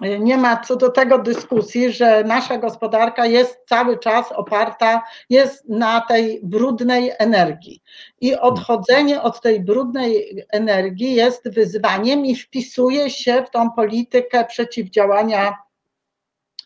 nie 0.00 0.36
ma 0.36 0.56
co 0.56 0.76
do 0.76 0.90
tego 0.90 1.18
dyskusji, 1.18 1.92
że 1.92 2.24
nasza 2.24 2.58
gospodarka 2.58 3.26
jest 3.26 3.58
cały 3.68 3.98
czas 3.98 4.32
oparta, 4.32 5.02
jest 5.30 5.68
na 5.68 6.00
tej 6.00 6.40
brudnej 6.42 7.12
energii. 7.18 7.82
I 8.20 8.36
odchodzenie 8.36 9.22
od 9.22 9.40
tej 9.40 9.60
brudnej 9.60 10.44
energii 10.52 11.14
jest 11.14 11.54
wyzwaniem 11.54 12.26
i 12.26 12.36
wpisuje 12.36 13.10
się 13.10 13.44
w 13.46 13.50
tą 13.50 13.70
politykę 13.70 14.44
przeciwdziałania 14.44 15.54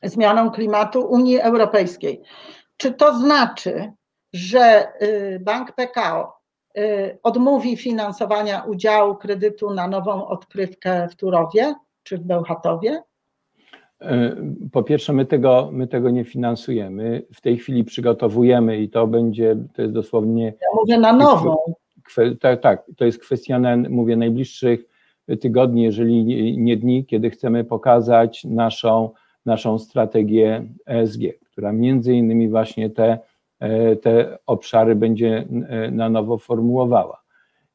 zmianom 0.02 0.50
klimatu 0.50 1.00
Unii 1.00 1.40
Europejskiej. 1.40 2.22
Czy 2.76 2.92
to 2.92 3.18
znaczy, 3.18 3.92
że 4.32 4.92
y, 5.02 5.40
Bank 5.40 5.72
PKO 5.72 6.40
y, 6.78 7.18
odmówi 7.22 7.76
finansowania 7.76 8.62
udziału 8.62 9.16
kredytu 9.16 9.74
na 9.74 9.88
nową 9.88 10.26
odkrywkę 10.26 11.08
w 11.10 11.16
Turowie 11.16 11.74
czy 12.02 12.18
w 12.18 12.20
Bełchatowie? 12.20 13.02
E, 14.00 14.36
po 14.72 14.82
pierwsze, 14.82 15.12
my 15.12 15.26
tego, 15.26 15.70
my 15.72 15.86
tego 15.86 16.10
nie 16.10 16.24
finansujemy. 16.24 17.22
W 17.34 17.40
tej 17.40 17.58
chwili 17.58 17.84
przygotowujemy 17.84 18.78
i 18.78 18.88
to 18.88 19.06
będzie, 19.06 19.56
to 19.74 19.82
jest 19.82 19.94
dosłownie. 19.94 20.44
Ja 20.44 20.68
mówię 20.80 20.98
na 20.98 21.12
nową. 21.12 21.56
Tak, 22.40 22.60
tak, 22.60 22.84
to 22.96 23.04
jest 23.04 23.18
kwestia, 23.18 23.60
mówię, 23.88 24.16
najbliższych 24.16 24.84
tygodni, 25.40 25.82
jeżeli 25.82 26.24
nie 26.58 26.76
dni, 26.76 27.06
kiedy 27.06 27.30
chcemy 27.30 27.64
pokazać 27.64 28.44
naszą, 28.44 29.10
naszą 29.46 29.78
strategię 29.78 30.64
ESG 30.86 31.20
która 31.56 31.72
między 31.72 32.14
innymi 32.14 32.48
właśnie 32.48 32.90
te, 32.90 33.18
e, 33.58 33.96
te 33.96 34.38
obszary 34.46 34.94
będzie 34.94 35.46
e, 35.68 35.90
na 35.90 36.08
nowo 36.08 36.38
formułowała. 36.38 37.22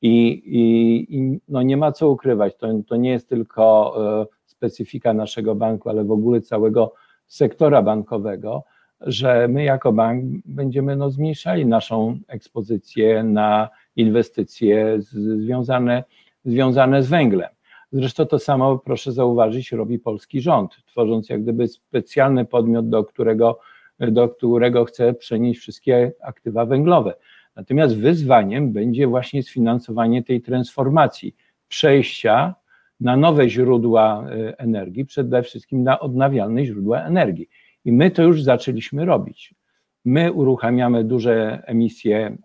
I, 0.02 0.28
i, 0.46 1.18
i 1.18 1.40
no 1.48 1.62
nie 1.62 1.78
ma 1.78 1.92
co 1.92 2.10
ukrywać, 2.10 2.58
to, 2.58 2.68
to 2.88 2.96
nie 2.96 3.10
jest 3.10 3.30
tylko 3.30 3.94
e, 4.22 4.26
specyfika 4.62 5.14
naszego 5.14 5.56
banku, 5.56 5.90
ale 5.90 6.04
w 6.04 6.12
ogóle 6.12 6.42
całego 6.42 6.94
sektora 7.28 7.82
bankowego, 7.82 8.64
że 9.02 9.48
my 9.48 9.64
jako 9.64 9.92
bank 9.92 10.24
będziemy 10.46 10.96
no, 10.96 11.10
zmniejszali 11.10 11.66
naszą 11.66 12.20
ekspozycję 12.28 13.24
na 13.24 13.70
inwestycje 13.96 14.98
związane, 15.02 16.04
związane 16.46 17.04
z 17.04 17.10
węglem. 17.10 17.50
Zresztą 17.92 18.26
to 18.26 18.40
samo, 18.40 18.78
proszę 18.78 19.12
zauważyć, 19.12 19.72
robi 19.72 20.00
polski 20.00 20.42
rząd, 20.42 20.72
tworząc 20.86 21.30
jak 21.30 21.44
gdyby 21.44 21.68
specjalny 21.68 22.46
podmiot, 22.46 22.90
do 22.90 23.04
którego, 23.04 23.60
do 24.00 24.30
którego 24.30 24.86
chce 24.86 25.14
przenieść 25.14 25.60
wszystkie 25.60 26.12
aktywa 26.22 26.66
węglowe. 26.66 27.14
Natomiast 27.56 27.98
wyzwaniem 27.98 28.72
będzie 28.72 29.08
właśnie 29.08 29.44
sfinansowanie 29.44 30.24
tej 30.24 30.42
transformacji, 30.42 31.36
przejścia 31.68 32.56
na 33.02 33.18
nowe 33.18 33.50
źródła 33.50 34.26
e, 34.30 34.60
energii, 34.60 35.06
przede 35.06 35.44
wszystkim 35.44 35.84
na 35.84 36.00
odnawialne 36.00 36.66
źródła 36.66 37.02
energii. 37.02 37.50
I 37.86 37.92
my 37.92 38.12
to 38.12 38.24
już 38.24 38.44
zaczęliśmy 38.44 39.06
robić. 39.06 39.56
My 40.06 40.32
uruchamiamy 40.32 41.04
duże 41.04 41.64
emisje 41.66 42.18
e, 42.18 42.38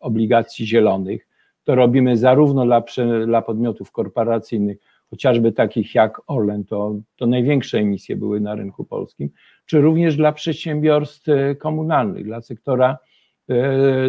obligacji 0.00 0.66
zielonych. 0.66 1.28
To 1.64 1.74
robimy 1.74 2.16
zarówno 2.16 2.64
dla, 2.64 2.82
dla 3.26 3.42
podmiotów 3.42 3.92
korporacyjnych, 3.92 4.78
chociażby 5.10 5.52
takich 5.52 5.94
jak 5.94 6.20
Orlen, 6.26 6.64
to, 6.64 6.94
to 7.16 7.26
największe 7.26 7.78
emisje 7.78 8.16
były 8.16 8.40
na 8.40 8.54
rynku 8.54 8.84
polskim, 8.84 9.30
czy 9.66 9.80
również 9.80 10.16
dla 10.16 10.32
przedsiębiorstw 10.32 11.28
e, 11.28 11.54
komunalnych, 11.54 12.24
dla 12.24 12.40
sektora, 12.40 12.98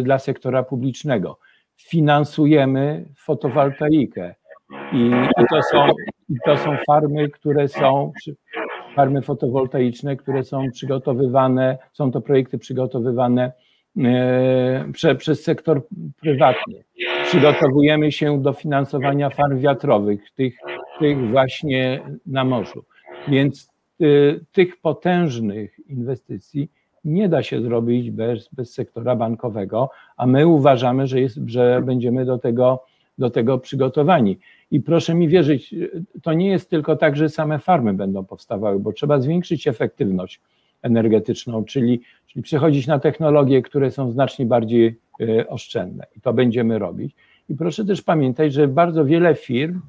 dla 0.02 0.18
sektora 0.18 0.62
publicznego. 0.62 1.38
Finansujemy 1.76 3.04
fotowoltaikę, 3.16 4.34
i, 4.92 5.10
i, 5.42 5.46
to, 5.50 5.62
są, 5.62 5.88
i 6.28 6.34
to 6.44 6.56
są 6.56 6.76
farmy, 6.86 7.30
które 7.30 7.68
są, 7.68 8.12
farmy 8.94 9.22
fotowoltaiczne, 9.22 10.16
które 10.16 10.44
są 10.44 10.70
przygotowywane, 10.72 11.78
są 11.92 12.10
to 12.10 12.20
projekty 12.20 12.58
przygotowywane 12.58 13.52
e, 14.04 14.84
prze, 14.92 15.14
przez 15.14 15.42
sektor 15.42 15.86
prywatny. 16.20 16.84
Przygotowujemy 17.24 18.12
się 18.12 18.42
do 18.42 18.52
finansowania 18.52 19.30
farm 19.30 19.58
wiatrowych, 19.58 20.30
tych, 20.30 20.56
tych 20.98 21.30
właśnie 21.30 22.00
na 22.26 22.44
morzu. 22.44 22.84
Więc 23.28 23.70
y, 24.00 24.44
tych 24.52 24.80
potężnych 24.80 25.88
inwestycji 25.88 26.70
nie 27.04 27.28
da 27.28 27.42
się 27.42 27.62
zrobić 27.62 28.10
bez, 28.10 28.48
bez 28.52 28.74
sektora 28.74 29.16
bankowego, 29.16 29.90
a 30.16 30.26
my 30.26 30.46
uważamy, 30.46 31.06
że, 31.06 31.20
jest, 31.20 31.38
że 31.46 31.82
będziemy 31.84 32.24
do 32.24 32.38
tego 32.38 32.84
do 33.18 33.30
tego 33.30 33.58
przygotowani. 33.58 34.38
I 34.70 34.80
proszę 34.80 35.14
mi 35.14 35.28
wierzyć, 35.28 35.74
to 36.22 36.32
nie 36.32 36.48
jest 36.48 36.70
tylko 36.70 36.96
tak, 36.96 37.16
że 37.16 37.28
same 37.28 37.58
farmy 37.58 37.94
będą 37.94 38.24
powstawały, 38.24 38.80
bo 38.80 38.92
trzeba 38.92 39.20
zwiększyć 39.20 39.68
efektywność 39.68 40.40
energetyczną, 40.82 41.64
czyli, 41.64 42.00
czyli 42.26 42.42
przechodzić 42.42 42.86
na 42.86 42.98
technologie, 42.98 43.62
które 43.62 43.90
są 43.90 44.10
znacznie 44.10 44.46
bardziej 44.46 44.98
e, 45.20 45.48
oszczędne. 45.48 46.06
I 46.16 46.20
to 46.20 46.32
będziemy 46.32 46.78
robić. 46.78 47.14
I 47.48 47.54
proszę 47.54 47.84
też 47.84 48.02
pamiętać, 48.02 48.52
że 48.52 48.68
bardzo 48.68 49.04
wiele 49.04 49.34
firm 49.34 49.80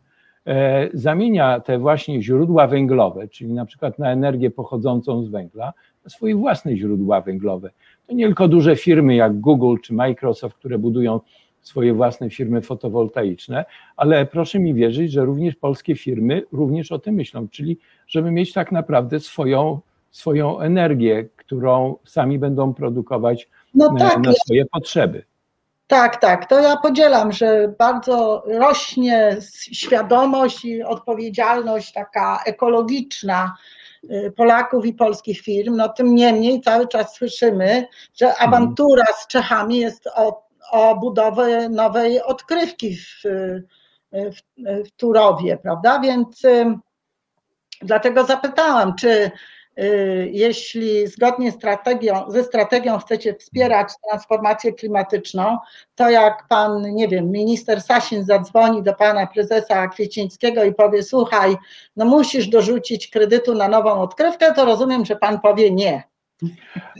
e, 0.47 0.89
zamienia 0.93 1.59
te 1.59 1.79
właśnie 1.79 2.21
źródła 2.21 2.67
węglowe, 2.67 3.27
czyli 3.27 3.53
na 3.53 3.65
przykład 3.65 3.99
na 3.99 4.11
energię 4.11 4.51
pochodzącą 4.51 5.23
z 5.23 5.29
węgla, 5.29 5.73
na 6.03 6.09
swoje 6.09 6.35
własne 6.35 6.77
źródła 6.77 7.21
węglowe. 7.21 7.69
To 8.07 8.13
nie 8.13 8.25
tylko 8.25 8.47
duże 8.47 8.75
firmy 8.75 9.15
jak 9.15 9.39
Google 9.39 9.75
czy 9.83 9.93
Microsoft, 9.93 10.57
które 10.57 10.79
budują 10.79 11.19
swoje 11.65 11.93
własne 11.93 12.29
firmy 12.29 12.61
fotowoltaiczne, 12.61 13.65
ale 13.97 14.25
proszę 14.25 14.59
mi 14.59 14.73
wierzyć, 14.73 15.11
że 15.11 15.25
również 15.25 15.55
polskie 15.55 15.95
firmy 15.95 16.43
również 16.51 16.91
o 16.91 16.99
tym 16.99 17.15
myślą, 17.15 17.47
czyli 17.47 17.77
żeby 18.07 18.31
mieć 18.31 18.53
tak 18.53 18.71
naprawdę 18.71 19.19
swoją, 19.19 19.79
swoją 20.11 20.59
energię, 20.59 21.29
którą 21.35 21.95
sami 22.05 22.39
będą 22.39 22.73
produkować 22.73 23.49
no 23.73 23.93
e, 23.95 23.99
tak, 23.99 24.23
na 24.23 24.33
swoje 24.33 24.65
potrzeby. 24.65 25.23
Tak, 25.87 26.21
tak, 26.21 26.49
to 26.49 26.59
ja 26.59 26.77
podzielam, 26.77 27.31
że 27.31 27.73
bardzo 27.79 28.43
rośnie 28.47 29.37
świadomość 29.71 30.65
i 30.65 30.83
odpowiedzialność 30.83 31.93
taka 31.93 32.39
ekologiczna 32.45 33.55
y, 34.03 34.33
Polaków 34.37 34.85
i 34.85 34.93
polskich 34.93 35.41
firm. 35.41 35.75
No 35.75 35.89
tym 35.89 36.15
niemniej 36.15 36.61
cały 36.61 36.87
czas 36.87 37.15
słyszymy, 37.15 37.87
że 38.15 38.27
mhm. 38.27 38.49
awantura 38.49 39.05
z 39.23 39.27
Czechami 39.27 39.77
jest 39.77 40.07
o 40.15 40.44
o 40.71 40.95
budowę 40.95 41.69
nowej 41.69 42.21
odkrywki 42.21 42.97
w, 42.97 43.21
w, 44.11 44.39
w 44.87 44.91
Turowie, 44.91 45.57
prawda? 45.57 45.99
Więc 45.99 46.41
dlatego 47.81 48.23
zapytałam, 48.23 48.95
czy 48.95 49.31
y, 49.79 50.29
jeśli 50.31 51.07
zgodnie 51.07 51.51
strategią, 51.51 52.31
ze 52.31 52.43
strategią 52.43 52.97
chcecie 52.97 53.33
wspierać 53.33 53.87
transformację 54.09 54.73
klimatyczną, 54.73 55.57
to 55.95 56.09
jak 56.09 56.47
pan, 56.47 56.81
nie 56.81 57.07
wiem, 57.07 57.31
minister 57.31 57.81
Sasin 57.81 58.23
zadzwoni 58.23 58.83
do 58.83 58.93
pana 58.93 59.27
prezesa 59.27 59.87
Kwiecińskiego 59.87 60.63
i 60.63 60.73
powie, 60.73 61.03
słuchaj, 61.03 61.55
no 61.95 62.05
musisz 62.05 62.47
dorzucić 62.47 63.07
kredytu 63.07 63.55
na 63.55 63.67
nową 63.67 64.01
odkrywkę, 64.01 64.53
to 64.53 64.65
rozumiem, 64.65 65.05
że 65.05 65.15
pan 65.15 65.39
powie 65.39 65.71
nie. 65.71 66.14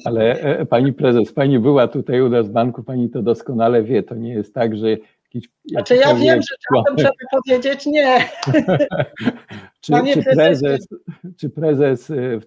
Ale 0.05 0.39
e, 0.39 0.65
pani 0.65 0.93
prezes, 0.93 1.33
pani 1.33 1.59
była 1.59 1.87
tutaj 1.87 2.21
u 2.21 2.29
nas 2.29 2.47
w 2.47 2.51
banku, 2.51 2.83
pani 2.83 3.09
to 3.09 3.21
doskonale 3.21 3.83
wie. 3.83 4.03
To 4.03 4.15
nie 4.15 4.33
jest 4.33 4.53
tak, 4.53 4.77
że 4.77 4.89
jakiś. 4.89 5.49
Znaczy 5.65 5.95
ja 5.95 6.15
wiem, 6.15 6.41
że 6.41 6.55
czasem 6.69 6.97
trzeba 6.97 7.11
powiedzieć 7.31 7.85
nie. 7.85 8.17
czy, 9.81 9.93
czy, 10.13 10.23
prezes, 10.23 10.87
czy 11.37 11.49
prezes, 11.49 12.11
e, 12.11 12.39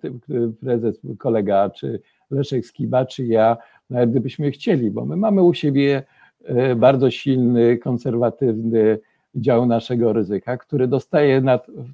prezes, 0.61 1.01
kolega, 1.19 1.71
czy 1.71 2.01
Leszek 2.31 2.67
Skiba, 2.67 3.07
czy 3.07 3.27
ja, 3.27 3.57
nawet 3.91 4.11
gdybyśmy 4.11 4.51
chcieli, 4.51 4.91
bo 4.91 5.05
my 5.05 5.17
mamy 5.17 5.43
u 5.43 5.55
siebie 5.55 6.03
e, 6.45 6.75
bardzo 6.75 7.11
silny, 7.11 7.79
konserwatywny 7.79 8.99
dział 9.35 9.67
naszego 9.67 10.13
ryzyka, 10.13 10.57
który 10.57 10.89
dostaje 10.89 11.43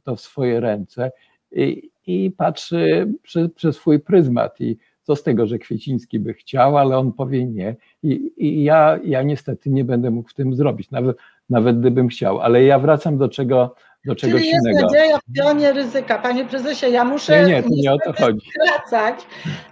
to 0.05 0.17
w 0.17 0.21
swoje 0.21 0.61
ręce 0.61 1.13
i, 1.53 1.91
i 2.07 2.31
patrzy 2.31 3.13
przez, 3.23 3.53
przez 3.53 3.77
swój 3.77 4.01
pryzmat 4.01 4.61
i 4.61 4.77
co 5.03 5.17
z 5.17 5.23
tego, 5.23 5.47
że 5.47 5.59
Kwieciński 5.59 6.21
by 6.21 6.35
chciał, 6.35 6.79
ale 6.79 6.99
on 6.99 7.13
powie 7.13 7.47
nie. 7.47 7.77
I, 8.03 8.33
i 8.37 8.65
ja, 8.65 8.99
ja 9.05 9.23
niestety 9.23 9.71
nie 9.71 9.85
będę 9.85 10.11
mógł 10.11 10.29
w 10.29 10.35
tym 10.35 10.55
zrobić, 10.55 10.91
nawet, 10.91 11.17
nawet 11.51 11.81
gdybym 11.81 12.09
chciał, 12.09 12.41
ale 12.41 12.65
ja 12.65 12.79
wracam 12.79 13.19
do 13.19 13.29
czego 13.29 13.75
do 14.05 14.15
czegoś 14.15 14.41
Czyli 14.41 14.51
jest 14.53 14.67
innego. 14.67 14.87
nadzieja 14.87 15.19
w 15.19 15.33
pionie 15.37 15.73
ryzyka. 15.73 16.19
Panie 16.19 16.45
prezesie, 16.45 16.87
ja 16.91 17.05
muszę 17.05 17.45
nie, 17.45 17.63
nie, 17.63 17.83
nie 17.83 17.93
o 17.93 17.99
to 17.99 18.13
chodzi. 18.13 18.51
wracać, 18.65 19.15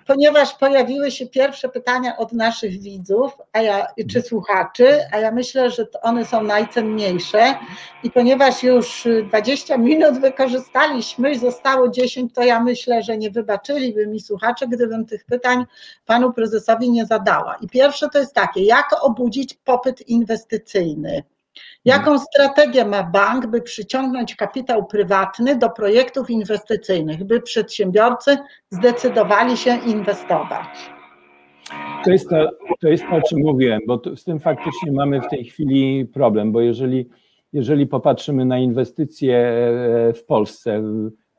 ponieważ 0.07 0.55
pojawiły 0.55 1.11
się 1.11 1.27
pierwsze 1.27 1.69
pytania 1.69 2.17
od 2.17 2.33
naszych 2.33 2.81
widzów, 2.81 3.33
a 3.53 3.63
ja, 3.63 3.87
czy 4.11 4.23
słuchaczy, 4.23 4.99
a 5.13 5.19
ja 5.19 5.31
myślę, 5.31 5.71
że 5.71 5.87
one 6.03 6.25
są 6.25 6.43
najcenniejsze 6.43 7.55
i 8.03 8.11
ponieważ 8.11 8.63
już 8.63 9.09
20 9.29 9.77
minut 9.79 10.21
wykorzystaliśmy 10.21 11.33
i 11.33 11.39
zostało 11.39 11.89
10, 11.89 12.35
to 12.35 12.43
ja 12.43 12.61
myślę, 12.61 13.03
że 13.03 13.19
nie 13.19 13.31
wybaczyliby 13.31 14.07
mi 14.07 14.21
słuchacze, 14.21 14.69
gdybym 14.69 15.07
tych 15.07 15.25
pytań 15.25 15.65
panu 16.07 16.33
prezesowi 16.33 16.91
nie 16.91 17.07
zadała. 17.07 17.57
I 17.61 17.69
pierwsze 17.69 18.09
to 18.09 18.19
jest 18.19 18.35
takie, 18.35 18.65
jak 18.65 19.05
obudzić 19.05 19.55
popyt 19.55 20.09
inwestycyjny? 20.09 21.23
Jaką 21.85 22.19
strategię 22.19 22.85
ma 22.85 23.03
bank, 23.03 23.47
by 23.47 23.63
przyciągnąć 23.63 24.37
kapitał 24.37 24.87
prywatny 24.87 25.57
do 25.57 25.71
projektów 25.71 26.31
inwestycyjnych, 26.31 27.25
by 27.25 27.41
przedsiębiorcy 27.41 28.37
zdecydowali 28.71 29.57
się 29.57 29.79
inwestować? 29.87 30.91
To 32.05 32.11
jest 32.11 32.29
to, 32.31 32.51
to, 32.81 32.89
jest 32.89 33.05
to 33.11 33.17
o 33.17 33.23
czym 33.23 33.39
mówiłem, 33.39 33.81
bo 33.87 33.99
to, 33.99 34.17
z 34.17 34.25
tym 34.25 34.41
faktycznie 34.41 34.93
mamy 34.93 35.21
w 35.21 35.29
tej 35.29 35.45
chwili 35.45 36.07
problem, 36.07 36.53
bo 36.53 36.61
jeżeli, 36.61 37.09
jeżeli 37.53 37.87
popatrzymy 37.87 38.45
na 38.45 38.59
inwestycje 38.59 39.37
e, 39.39 40.13
w 40.13 40.25
Polsce, 40.25 40.83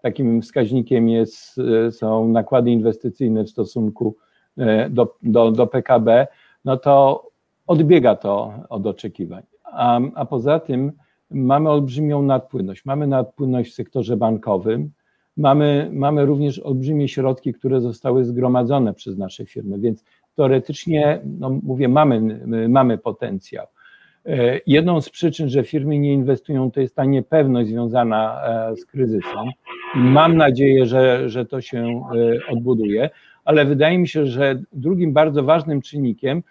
takim 0.02 0.42
wskaźnikiem 0.42 1.10
jest, 1.10 1.60
e, 1.88 1.92
są 1.92 2.28
nakłady 2.28 2.72
inwestycyjne 2.72 3.44
w 3.44 3.50
stosunku 3.50 4.16
e, 4.58 4.90
do, 4.90 5.16
do, 5.24 5.52
do 5.52 5.68
PKB, 5.68 6.28
no 6.66 6.78
to 6.78 7.24
odbiega 7.68 8.16
to 8.16 8.54
od 8.70 8.88
oczekiwań 8.88 9.44
a, 9.76 10.00
a 10.16 10.26
poza 10.26 10.60
tym 10.60 10.92
mamy 11.32 11.70
olbrzymią 11.70 12.22
nadpłynność. 12.22 12.86
Mamy 12.86 13.08
nadpłynność 13.08 13.72
w 13.72 13.76
sektorze 13.76 14.18
bankowym, 14.18 14.92
mamy, 15.38 15.90
mamy 15.94 16.26
również 16.26 16.60
olbrzymie 16.60 17.08
środki, 17.08 17.54
które 17.54 17.82
zostały 17.82 18.26
zgromadzone 18.26 18.94
przez 18.94 19.18
nasze 19.18 19.46
firmy, 19.46 19.80
więc 19.80 20.04
teoretycznie, 20.36 21.20
no 21.40 21.50
mówię, 21.64 21.88
mamy, 21.88 22.40
mamy 22.70 22.98
potencjał. 22.98 23.68
E, 24.26 24.60
jedną 24.68 25.02
z 25.02 25.10
przyczyn, 25.10 25.50
że 25.50 25.64
firmy 25.64 26.00
nie 26.00 26.14
inwestują, 26.14 26.72
to 26.72 26.82
jest 26.82 26.96
ta 26.96 27.06
niepewność 27.06 27.70
związana 27.70 28.42
e, 28.44 28.76
z 28.76 28.86
kryzysem. 28.86 29.50
Mam 29.96 30.38
nadzieję, 30.38 30.86
że, 30.86 31.30
że 31.30 31.46
to 31.46 31.62
się 31.62 31.80
e, 31.80 32.52
odbuduje, 32.52 33.10
ale 33.46 33.66
wydaje 33.66 33.98
mi 33.98 34.08
się, 34.08 34.26
że 34.26 34.62
drugim 34.74 35.14
bardzo 35.14 35.44
ważnym 35.44 35.82
czynnikiem 35.82 36.44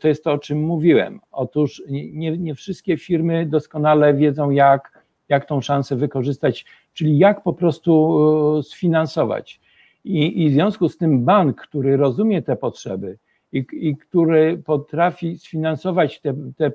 to 0.00 0.08
jest 0.08 0.24
to, 0.24 0.32
o 0.32 0.38
czym 0.38 0.62
mówiłem. 0.62 1.20
Otóż 1.32 1.82
nie, 1.88 2.38
nie 2.38 2.54
wszystkie 2.54 2.96
firmy 2.96 3.46
doskonale 3.46 4.14
wiedzą, 4.14 4.50
jak, 4.50 5.04
jak 5.28 5.44
tą 5.44 5.60
szansę 5.60 5.96
wykorzystać, 5.96 6.64
czyli 6.92 7.18
jak 7.18 7.42
po 7.42 7.52
prostu 7.52 8.62
sfinansować. 8.62 9.60
I, 10.04 10.44
I 10.44 10.50
w 10.50 10.52
związku 10.52 10.88
z 10.88 10.96
tym 10.96 11.24
bank, 11.24 11.60
który 11.60 11.96
rozumie 11.96 12.42
te 12.42 12.56
potrzeby 12.56 13.18
i, 13.52 13.66
i 13.72 13.96
który 13.96 14.62
potrafi 14.66 15.38
sfinansować 15.38 16.20
te, 16.20 16.34
te 16.56 16.70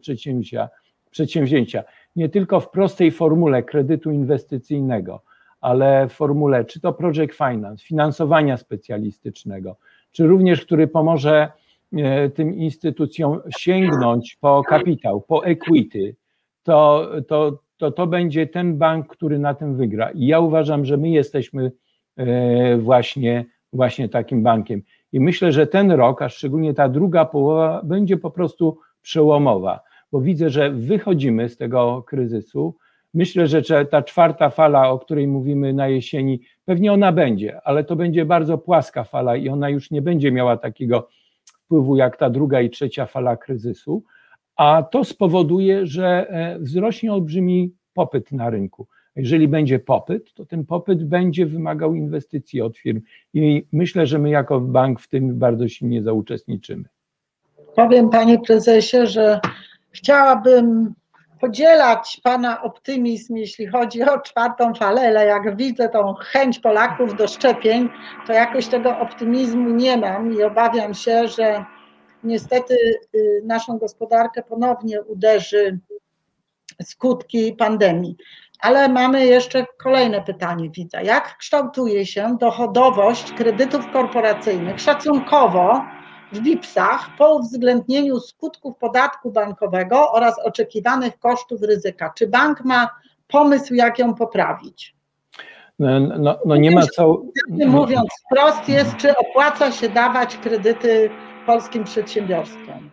przedsięwzięcia, 0.00 0.68
przedsięwzięcia, 1.10 1.84
nie 2.16 2.28
tylko 2.28 2.60
w 2.60 2.70
prostej 2.70 3.10
formule 3.10 3.62
kredytu 3.62 4.10
inwestycyjnego, 4.10 5.22
ale 5.60 6.08
w 6.08 6.12
formule 6.12 6.64
czy 6.64 6.80
to 6.80 6.92
project 6.92 7.34
finance, 7.34 7.84
finansowania 7.84 8.56
specjalistycznego, 8.56 9.76
czy 10.12 10.26
również 10.26 10.64
który 10.64 10.88
pomoże 10.88 11.52
tym 12.34 12.54
instytucjom 12.54 13.40
sięgnąć 13.58 14.36
po 14.40 14.62
kapitał, 14.62 15.20
po 15.20 15.46
equity, 15.46 16.16
to, 16.62 17.10
to, 17.28 17.58
to, 17.76 17.90
to 17.90 18.06
będzie 18.06 18.46
ten 18.46 18.78
bank, 18.78 19.06
który 19.06 19.38
na 19.38 19.54
tym 19.54 19.76
wygra. 19.76 20.10
I 20.10 20.26
ja 20.26 20.40
uważam, 20.40 20.84
że 20.84 20.96
my 20.96 21.08
jesteśmy 21.08 21.72
e, 22.16 22.76
właśnie, 22.76 23.44
właśnie 23.72 24.08
takim 24.08 24.42
bankiem. 24.42 24.82
I 25.12 25.20
myślę, 25.20 25.52
że 25.52 25.66
ten 25.66 25.90
rok, 25.90 26.22
a 26.22 26.28
szczególnie 26.28 26.74
ta 26.74 26.88
druga 26.88 27.24
połowa, 27.24 27.80
będzie 27.84 28.16
po 28.16 28.30
prostu 28.30 28.78
przełomowa, 29.02 29.80
bo 30.12 30.20
widzę, 30.20 30.50
że 30.50 30.70
wychodzimy 30.70 31.48
z 31.48 31.56
tego 31.56 32.02
kryzysu. 32.02 32.76
Myślę, 33.14 33.46
że 33.46 33.62
ta 33.90 34.02
czwarta 34.02 34.50
fala, 34.50 34.90
o 34.90 34.98
której 34.98 35.26
mówimy 35.26 35.72
na 35.72 35.88
jesieni, 35.88 36.40
pewnie 36.64 36.92
ona 36.92 37.12
będzie, 37.12 37.60
ale 37.64 37.84
to 37.84 37.96
będzie 37.96 38.24
bardzo 38.24 38.58
płaska 38.58 39.04
fala 39.04 39.36
i 39.36 39.48
ona 39.48 39.68
już 39.68 39.90
nie 39.90 40.02
będzie 40.02 40.32
miała 40.32 40.56
takiego 40.56 41.08
wpływu 41.72 41.96
jak 41.96 42.16
ta 42.16 42.30
druga 42.30 42.60
i 42.60 42.70
trzecia 42.70 43.06
fala 43.06 43.36
kryzysu, 43.36 44.02
a 44.56 44.82
to 44.82 45.04
spowoduje, 45.04 45.86
że 45.86 46.26
e, 46.28 46.58
wzrośnie 46.58 47.12
olbrzymi 47.12 47.72
popyt 47.94 48.32
na 48.32 48.50
rynku. 48.50 48.86
Jeżeli 49.16 49.48
będzie 49.48 49.78
popyt, 49.78 50.34
to 50.34 50.46
ten 50.46 50.64
popyt 50.64 51.04
będzie 51.04 51.46
wymagał 51.46 51.94
inwestycji 51.94 52.60
od 52.60 52.78
firm 52.78 53.00
i 53.34 53.66
myślę, 53.72 54.06
że 54.06 54.18
my 54.18 54.30
jako 54.30 54.60
bank 54.60 55.00
w 55.00 55.08
tym 55.08 55.38
bardzo 55.38 55.68
silnie 55.68 56.02
zauczestniczymy. 56.02 56.84
Powiem 57.76 58.10
panie 58.10 58.38
prezesie, 58.38 59.06
że 59.06 59.40
chciałabym 59.90 60.94
podzielać 61.42 62.20
Pana 62.24 62.62
optymizm, 62.62 63.36
jeśli 63.36 63.66
chodzi 63.66 64.02
o 64.02 64.20
czwartą 64.20 64.74
falę, 64.74 65.00
ale 65.00 65.26
jak 65.26 65.56
widzę 65.56 65.88
tą 65.88 66.14
chęć 66.14 66.58
Polaków 66.58 67.16
do 67.16 67.28
szczepień, 67.28 67.88
to 68.26 68.32
jakoś 68.32 68.66
tego 68.66 68.98
optymizmu 68.98 69.70
nie 69.70 69.96
mam 69.96 70.32
i 70.32 70.42
obawiam 70.42 70.94
się, 70.94 71.28
że 71.28 71.64
niestety 72.24 72.74
y, 73.14 73.42
naszą 73.44 73.78
gospodarkę 73.78 74.42
ponownie 74.42 75.02
uderzy 75.02 75.78
skutki 76.82 77.52
pandemii. 77.52 78.16
Ale 78.60 78.88
mamy 78.88 79.26
jeszcze 79.26 79.66
kolejne 79.82 80.22
pytanie, 80.22 80.70
widzę. 80.70 81.02
Jak 81.02 81.36
kształtuje 81.38 82.06
się 82.06 82.36
dochodowość 82.40 83.32
kredytów 83.32 83.90
korporacyjnych 83.92 84.80
szacunkowo 84.80 85.82
w 86.32 86.40
BIP-ach 86.40 87.16
po 87.18 87.34
uwzględnieniu 87.36 88.20
skutków 88.20 88.76
podatku 88.76 89.30
bankowego 89.30 90.12
oraz 90.12 90.38
oczekiwanych 90.44 91.18
kosztów 91.18 91.62
ryzyka? 91.62 92.12
Czy 92.16 92.26
bank 92.26 92.64
ma 92.64 92.90
pomysł, 93.28 93.74
jak 93.74 93.98
ją 93.98 94.14
poprawić? 94.14 94.96
No, 95.78 96.00
no, 96.00 96.38
no 96.46 96.56
nie 96.56 96.70
ma 96.70 96.82
co. 96.82 97.22
Mówiąc 97.66 98.08
wprost, 98.26 98.68
jest, 98.68 98.96
czy 98.96 99.16
opłaca 99.16 99.72
się 99.72 99.88
dawać 99.88 100.36
kredyty 100.36 101.10
polskim 101.46 101.84
przedsiębiorstwom? 101.84 102.90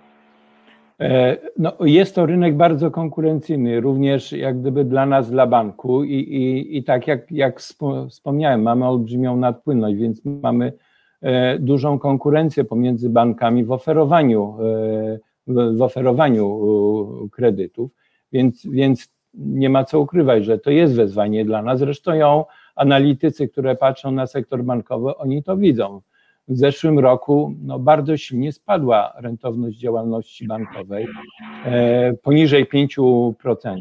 E, 1.00 1.38
no, 1.58 1.74
jest 1.80 2.16
to 2.16 2.26
rynek 2.26 2.58
bardzo 2.58 2.92
konkurencyjny, 2.92 3.82
również 3.82 4.32
jak 4.32 4.62
gdyby 4.62 4.86
dla 4.86 5.06
nas, 5.06 5.32
dla 5.32 5.48
banku 5.48 6.04
i, 6.04 6.14
i, 6.14 6.78
i 6.78 6.84
tak 6.84 7.08
jak, 7.08 7.32
jak 7.32 7.62
wspomniałem, 8.10 8.62
mamy 8.62 8.88
olbrzymią 8.88 9.38
nadpłynność, 9.38 9.98
więc 9.98 10.22
mamy 10.26 10.74
dużą 11.60 12.00
konkurencję 12.00 12.64
pomiędzy 12.64 13.10
bankami 13.10 13.64
w 13.64 13.72
oferowaniu, 13.72 14.58
e, 15.48 15.74
w 15.74 15.82
oferowaniu 15.82 16.60
kredytów, 17.32 17.92
więc, 18.32 18.66
więc 18.66 19.14
nie 19.34 19.70
ma 19.70 19.84
co 19.84 20.00
ukrywać, 20.00 20.46
że 20.46 20.60
to 20.60 20.72
jest 20.72 20.96
wezwanie 20.96 21.46
dla 21.46 21.62
nas. 21.62 21.80
Zresztą 21.80 22.14
ją 22.14 22.46
analitycy, 22.76 23.48
które 23.48 23.76
patrzą 23.76 24.12
na 24.12 24.28
sektor 24.28 24.64
bankowy, 24.64 25.18
oni 25.18 25.44
to 25.44 25.58
widzą 25.58 26.02
w 26.48 26.58
zeszłym 26.58 27.00
roku 27.00 27.54
no, 27.62 27.80
bardzo 27.80 28.18
silnie 28.18 28.52
spadła 28.52 29.14
rentowność 29.18 29.78
działalności 29.78 30.48
bankowej 30.48 31.08
e, 31.66 32.14
poniżej 32.14 32.66
5%. 32.66 33.80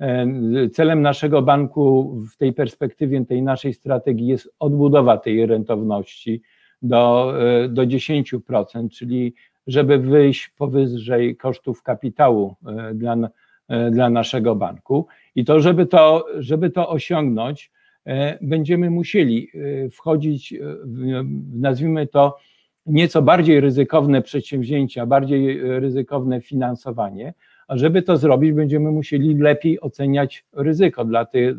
E, 0.00 0.26
celem 0.72 1.02
naszego 1.02 1.42
banku 1.42 2.16
w 2.32 2.36
tej 2.36 2.52
perspektywie, 2.52 3.24
tej 3.24 3.42
naszej 3.42 3.74
strategii 3.74 4.26
jest 4.26 4.54
odbudowa 4.58 5.18
tej 5.18 5.46
rentowności 5.46 6.42
do, 6.82 7.32
e, 7.64 7.68
do 7.68 7.86
10%, 7.86 8.88
czyli 8.88 9.34
żeby 9.66 9.98
wyjść 9.98 10.48
powyżej 10.48 11.36
kosztów 11.36 11.82
kapitału 11.82 12.56
e, 12.66 12.94
dla, 12.94 13.16
dla 13.90 14.10
naszego 14.10 14.56
banku. 14.56 15.06
I 15.34 15.44
to, 15.44 15.60
żeby 15.60 15.86
to, 15.86 16.26
żeby 16.38 16.70
to 16.70 16.88
osiągnąć, 16.88 17.70
będziemy 18.40 18.90
musieli 18.90 19.48
wchodzić 19.90 20.54
w, 20.84 21.22
nazwijmy 21.52 22.06
to, 22.06 22.36
nieco 22.86 23.22
bardziej 23.22 23.60
ryzykowne 23.60 24.22
przedsięwzięcia, 24.22 25.06
bardziej 25.06 25.60
ryzykowne 25.80 26.40
finansowanie, 26.40 27.34
a 27.68 27.76
żeby 27.76 28.02
to 28.02 28.16
zrobić, 28.16 28.52
będziemy 28.52 28.90
musieli 28.90 29.34
lepiej 29.34 29.80
oceniać 29.80 30.44
ryzyko 30.52 31.04
dla, 31.04 31.24
ty, 31.24 31.56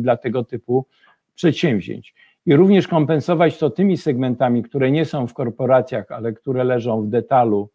dla 0.00 0.16
tego 0.16 0.44
typu 0.44 0.86
przedsięwzięć. 1.34 2.14
I 2.46 2.56
również 2.56 2.88
kompensować 2.88 3.58
to 3.58 3.70
tymi 3.70 3.96
segmentami, 3.96 4.62
które 4.62 4.90
nie 4.90 5.04
są 5.04 5.26
w 5.26 5.34
korporacjach, 5.34 6.10
ale 6.10 6.32
które 6.32 6.64
leżą 6.64 7.02
w 7.02 7.08
detalu, 7.08 7.70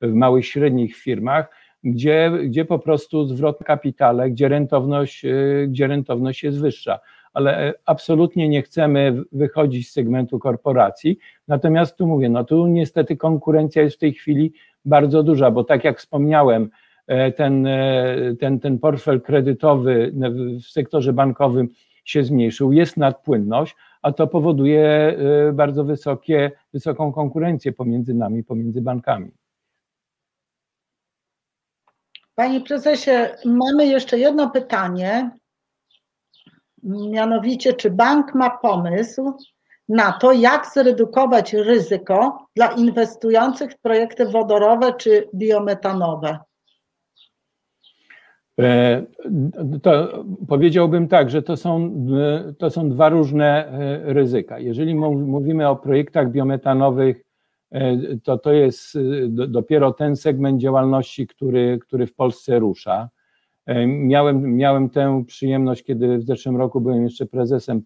w 0.00 0.12
małych, 0.12 0.46
średnich 0.46 0.96
firmach, 0.96 1.50
gdzie, 1.84 2.32
gdzie 2.44 2.64
po 2.64 2.78
prostu 2.78 3.26
zwrot 3.26 3.64
kapitale, 3.64 4.30
gdzie 4.30 4.48
rentowność, 4.48 5.26
gdzie 5.68 5.86
rentowność 5.86 6.42
jest 6.42 6.60
wyższa 6.60 6.98
ale 7.32 7.74
absolutnie 7.86 8.48
nie 8.48 8.62
chcemy 8.62 9.22
wychodzić 9.32 9.88
z 9.88 9.92
segmentu 9.92 10.38
korporacji. 10.38 11.18
Natomiast 11.48 11.96
tu 11.96 12.06
mówię, 12.06 12.28
no 12.28 12.44
tu 12.44 12.66
niestety 12.66 13.16
konkurencja 13.16 13.82
jest 13.82 13.96
w 13.96 13.98
tej 13.98 14.12
chwili 14.12 14.52
bardzo 14.84 15.22
duża, 15.22 15.50
bo 15.50 15.64
tak 15.64 15.84
jak 15.84 15.98
wspomniałem, 15.98 16.62
e, 16.62 16.68
ten, 17.36 17.66
e, 17.66 18.34
ten, 18.40 18.60
ten 18.60 18.78
portfel 18.78 19.20
kredytowy 19.20 20.12
w 20.64 20.70
sektorze 20.70 21.12
bankowym 21.12 21.68
się 22.04 22.24
zmniejszył, 22.24 22.72
jest 22.72 22.96
nadpłynność, 22.96 23.76
a 24.02 24.12
to 24.12 24.26
powoduje 24.26 24.82
e, 24.86 25.52
bardzo 25.52 25.84
wysokie, 25.84 26.50
wysoką 26.72 27.12
konkurencję 27.12 27.72
pomiędzy 27.72 28.14
nami, 28.14 28.44
pomiędzy 28.44 28.82
bankami. 28.82 29.30
Panie 32.34 32.60
prezesie, 32.60 33.10
mamy 33.44 33.86
jeszcze 33.86 34.18
jedno 34.18 34.50
pytanie 34.50 35.30
Mianowicie, 36.82 37.72
czy 37.72 37.90
bank 37.90 38.34
ma 38.34 38.50
pomysł 38.50 39.32
na 39.88 40.12
to, 40.12 40.32
jak 40.32 40.66
zredukować 40.66 41.54
ryzyko 41.54 42.46
dla 42.56 42.68
inwestujących 42.68 43.72
w 43.72 43.80
projekty 43.80 44.26
wodorowe 44.26 44.92
czy 44.92 45.28
biometanowe? 45.34 46.38
E, 48.58 49.02
to 49.82 50.24
powiedziałbym 50.48 51.08
tak, 51.08 51.30
że 51.30 51.42
to 51.42 51.56
są, 51.56 52.06
to 52.58 52.70
są 52.70 52.88
dwa 52.88 53.08
różne 53.08 53.66
e, 53.66 54.12
ryzyka. 54.12 54.58
Jeżeli 54.58 54.94
mówimy 54.94 55.68
o 55.68 55.76
projektach 55.76 56.30
biometanowych, 56.30 57.24
e, 57.70 57.96
to 58.24 58.38
to 58.38 58.52
jest 58.52 58.98
dopiero 59.28 59.92
ten 59.92 60.16
segment 60.16 60.60
działalności, 60.60 61.26
który, 61.26 61.78
który 61.78 62.06
w 62.06 62.14
Polsce 62.14 62.58
rusza. 62.58 63.08
E, 63.68 63.86
miałem, 63.86 64.56
miałem 64.56 64.90
tę 64.90 65.24
przyjemność, 65.26 65.84
kiedy 65.84 66.18
w 66.18 66.22
zeszłym 66.22 66.56
roku 66.56 66.80
byłem 66.80 67.02
jeszcze 67.02 67.26
prezesem 67.26 67.82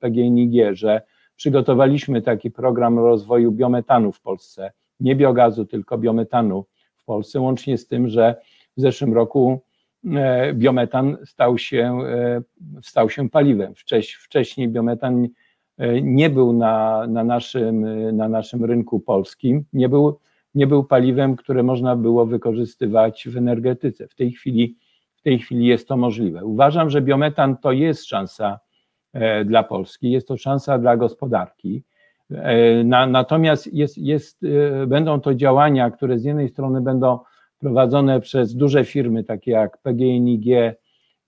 PGNiG, 0.00 0.74
że 0.76 1.02
przygotowaliśmy 1.36 2.22
taki 2.22 2.50
program 2.50 2.98
rozwoju 2.98 3.52
biometanu 3.52 4.12
w 4.12 4.20
Polsce. 4.20 4.72
Nie 5.00 5.16
biogazu, 5.16 5.64
tylko 5.64 5.98
biometanu 5.98 6.64
w 6.96 7.04
Polsce, 7.04 7.40
łącznie 7.40 7.78
z 7.78 7.86
tym, 7.86 8.08
że 8.08 8.34
w 8.76 8.80
zeszłym 8.80 9.14
roku 9.14 9.52
e, 9.52 9.63
biometan 10.54 11.16
stał 11.24 11.58
się, 11.58 11.98
e, 12.06 12.42
stał 12.82 13.10
się 13.10 13.30
paliwem. 13.30 13.74
Wcześniej 14.18 14.68
biometan 14.68 15.28
nie 16.02 16.30
był 16.30 16.52
na, 16.52 17.06
na, 17.06 17.24
naszym, 17.24 17.86
na 18.16 18.28
naszym 18.28 18.64
rynku 18.64 19.00
polskim, 19.00 19.64
nie 19.72 19.88
był, 19.88 20.18
nie 20.54 20.66
był 20.66 20.84
paliwem, 20.84 21.36
które 21.36 21.62
można 21.62 21.96
było 21.96 22.26
wykorzystywać 22.26 23.28
w 23.28 23.36
energetyce. 23.36 24.08
W 24.08 24.14
tej 24.14 24.32
chwili 24.32 24.76
tej 25.24 25.38
chwili 25.38 25.66
jest 25.66 25.88
to 25.88 25.96
możliwe. 25.96 26.44
Uważam, 26.44 26.90
że 26.90 27.02
biometan 27.02 27.56
to 27.56 27.72
jest 27.72 28.04
szansa 28.04 28.60
e, 29.12 29.44
dla 29.44 29.62
Polski, 29.62 30.10
jest 30.10 30.28
to 30.28 30.36
szansa 30.36 30.78
dla 30.78 30.96
gospodarki. 30.96 31.82
Na, 32.84 33.06
natomiast 33.06 33.74
jest, 33.74 33.98
jest, 33.98 34.46
będą 34.86 35.20
to 35.20 35.34
działania, 35.34 35.90
które 35.90 36.18
z 36.18 36.24
jednej 36.24 36.48
strony 36.48 36.80
będą 36.80 37.18
prowadzone 37.64 38.20
przez 38.20 38.54
duże 38.54 38.84
firmy, 38.84 39.24
takie 39.24 39.50
jak 39.50 39.78
PGNiG 39.78 40.44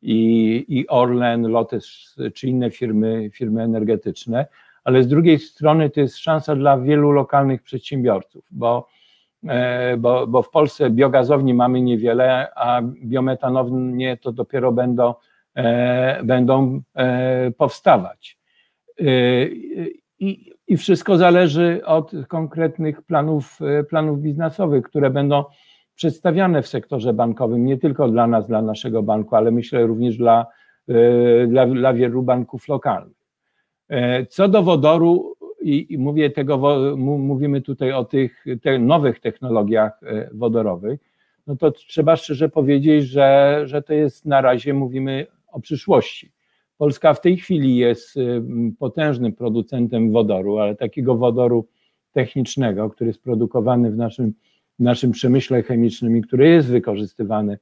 i, 0.02 0.64
i 0.68 0.88
Orlen, 0.88 1.42
Lotus 1.42 2.16
czy 2.34 2.48
inne 2.48 2.70
firmy, 2.70 3.30
firmy 3.32 3.62
energetyczne, 3.62 4.46
ale 4.84 5.02
z 5.02 5.08
drugiej 5.08 5.38
strony 5.38 5.90
to 5.90 6.00
jest 6.00 6.18
szansa 6.18 6.56
dla 6.56 6.78
wielu 6.78 7.10
lokalnych 7.10 7.62
przedsiębiorców, 7.62 8.44
bo, 8.50 8.88
e, 9.48 9.96
bo, 9.96 10.26
bo 10.26 10.42
w 10.42 10.50
Polsce 10.50 10.90
biogazowni 10.90 11.54
mamy 11.54 11.80
niewiele, 11.80 12.48
a 12.54 12.82
biometanownie 13.04 14.16
to 14.16 14.32
dopiero 14.32 14.72
będą, 14.72 15.14
e, 15.54 16.24
będą 16.24 16.82
e, 16.96 17.50
powstawać. 17.50 18.38
I, 20.18 20.52
I 20.68 20.76
wszystko 20.76 21.16
zależy 21.16 21.80
od 21.84 22.12
konkretnych 22.28 23.02
planów, 23.02 23.58
planów 23.88 24.20
biznesowych, 24.20 24.84
które 24.84 25.10
będą 25.10 25.44
przedstawiane 25.96 26.62
w 26.62 26.68
sektorze 26.68 27.12
bankowym, 27.12 27.64
nie 27.64 27.78
tylko 27.78 28.08
dla 28.08 28.26
nas, 28.26 28.46
dla 28.46 28.62
naszego 28.62 29.02
banku, 29.02 29.36
ale 29.36 29.50
myślę 29.50 29.86
również 29.86 30.16
dla, 30.16 30.46
dla, 31.48 31.66
dla 31.66 31.94
wielu 31.94 32.22
banków 32.22 32.68
lokalnych. 32.68 33.16
E, 33.88 34.26
co 34.26 34.48
do 34.48 34.62
wodoru, 34.62 35.36
i, 35.60 35.94
i 35.94 35.98
mówię 35.98 36.30
tego, 36.30 36.58
mówimy 36.96 37.60
tutaj 37.60 37.92
o 37.92 38.04
tych 38.04 38.44
te 38.62 38.78
nowych 38.78 39.20
technologiach 39.20 40.02
e, 40.02 40.30
wodorowych, 40.32 41.00
no 41.46 41.56
to 41.56 41.70
trzeba 41.70 42.16
szczerze 42.16 42.48
powiedzieć, 42.48 43.04
że, 43.04 43.62
że 43.64 43.82
to 43.82 43.94
jest 43.94 44.26
na 44.26 44.40
razie, 44.40 44.74
mówimy 44.74 45.26
o 45.48 45.60
przyszłości. 45.60 46.32
Polska 46.78 47.14
w 47.14 47.20
tej 47.20 47.36
chwili 47.36 47.76
jest 47.76 48.14
potężnym 48.78 49.32
producentem 49.32 50.12
wodoru, 50.12 50.58
ale 50.58 50.76
takiego 50.76 51.16
wodoru 51.16 51.66
technicznego, 52.12 52.90
który 52.90 53.08
jest 53.08 53.22
produkowany 53.22 53.90
w 53.90 53.96
naszym, 53.96 54.32
w 54.78 54.82
naszym 54.82 55.12
przemyśle 55.12 55.62
chemicznym 55.62 56.16
i 56.16 56.22
który 56.22 56.48
jest 56.48 56.68
wykorzystywany 56.68 57.58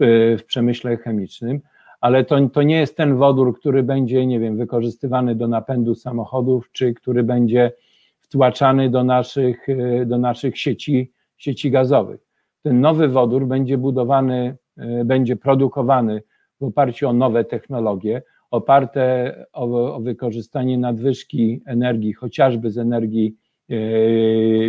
w, 0.00 0.36
w 0.38 0.44
przemyśle 0.44 0.96
chemicznym 0.96 1.60
ale 2.04 2.24
to, 2.24 2.48
to 2.48 2.62
nie 2.62 2.76
jest 2.76 2.96
ten 2.96 3.16
wodór, 3.16 3.58
który 3.58 3.82
będzie, 3.82 4.26
nie 4.26 4.40
wiem, 4.40 4.56
wykorzystywany 4.56 5.34
do 5.34 5.48
napędu 5.48 5.94
samochodów, 5.94 6.72
czy 6.72 6.94
który 6.94 7.22
będzie 7.22 7.72
wtłaczany 8.20 8.90
do 8.90 9.04
naszych, 9.04 9.68
e, 9.68 10.06
do 10.06 10.18
naszych 10.18 10.58
sieci, 10.58 11.12
sieci 11.36 11.70
gazowych. 11.70 12.20
Ten 12.62 12.80
nowy 12.80 13.08
wodór 13.08 13.46
będzie 13.46 13.78
budowany, 13.78 14.56
e, 14.76 15.04
będzie 15.04 15.36
produkowany 15.36 16.22
w 16.60 16.64
oparciu 16.64 17.08
o 17.08 17.12
nowe 17.12 17.44
technologie, 17.44 18.22
oparte 18.50 19.34
o, 19.52 19.94
o 19.94 20.00
wykorzystanie 20.00 20.78
nadwyżki 20.78 21.60
energii, 21.66 22.12
chociażby 22.12 22.70
z 22.70 22.78
energii 22.78 23.36
e, 23.70 23.74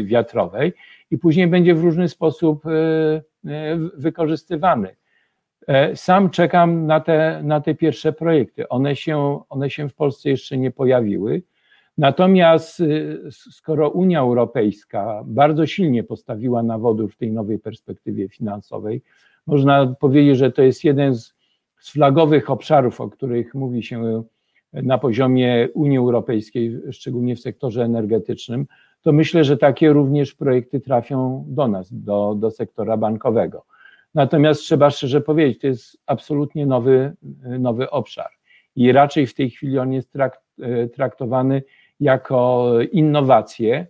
wiatrowej, 0.03 0.73
i 1.11 1.17
później 1.17 1.47
będzie 1.47 1.75
w 1.75 1.83
różny 1.83 2.09
sposób 2.09 2.63
wykorzystywany. 3.97 4.95
E, 5.67 5.95
sam 5.95 6.29
czekam 6.29 6.85
na 6.85 6.99
te, 6.99 7.41
na 7.43 7.61
te 7.61 7.75
pierwsze 7.75 8.13
projekty. 8.13 8.69
One 8.69 8.95
się, 8.95 9.39
one 9.49 9.69
się 9.69 9.89
w 9.89 9.93
Polsce 9.93 10.29
jeszcze 10.29 10.57
nie 10.57 10.71
pojawiły. 10.71 11.41
Natomiast 11.97 12.83
skoro 13.29 13.89
Unia 13.89 14.19
Europejska 14.19 15.23
bardzo 15.25 15.65
silnie 15.65 16.03
postawiła 16.03 16.63
na 16.63 16.77
wodór 16.77 17.11
w 17.11 17.17
tej 17.17 17.31
nowej 17.31 17.59
perspektywie 17.59 18.29
finansowej, 18.29 19.01
można 19.47 19.95
powiedzieć, 19.99 20.37
że 20.37 20.51
to 20.51 20.61
jest 20.61 20.83
jeden 20.83 21.15
z, 21.15 21.33
z 21.79 21.91
flagowych 21.91 22.49
obszarów, 22.49 23.01
o 23.01 23.09
których 23.09 23.53
mówi 23.53 23.83
się 23.83 24.23
na 24.73 24.97
poziomie 24.97 25.69
Unii 25.73 25.97
Europejskiej, 25.97 26.81
szczególnie 26.91 27.35
w 27.35 27.39
sektorze 27.39 27.83
energetycznym, 27.83 28.67
to 29.05 29.11
myślę, 29.11 29.43
że 29.43 29.57
takie 29.57 29.93
również 29.93 30.33
projekty 30.33 30.79
trafią 30.79 31.45
do 31.47 31.67
nas, 31.67 31.93
do, 31.93 32.35
do 32.39 32.51
sektora 32.51 32.97
bankowego. 32.97 33.65
Natomiast 34.13 34.61
trzeba 34.61 34.89
szczerze 34.89 35.21
powiedzieć, 35.21 35.61
to 35.61 35.67
jest 35.67 35.97
absolutnie 36.05 36.65
nowy, 36.65 37.13
nowy 37.59 37.89
obszar 37.89 38.29
i 38.75 38.91
raczej 38.91 39.27
w 39.27 39.33
tej 39.33 39.49
chwili 39.49 39.79
on 39.79 39.93
jest 39.93 40.15
e, 40.15 40.87
traktowany 40.87 41.63
jako 41.99 42.71
innowacje, 42.91 43.87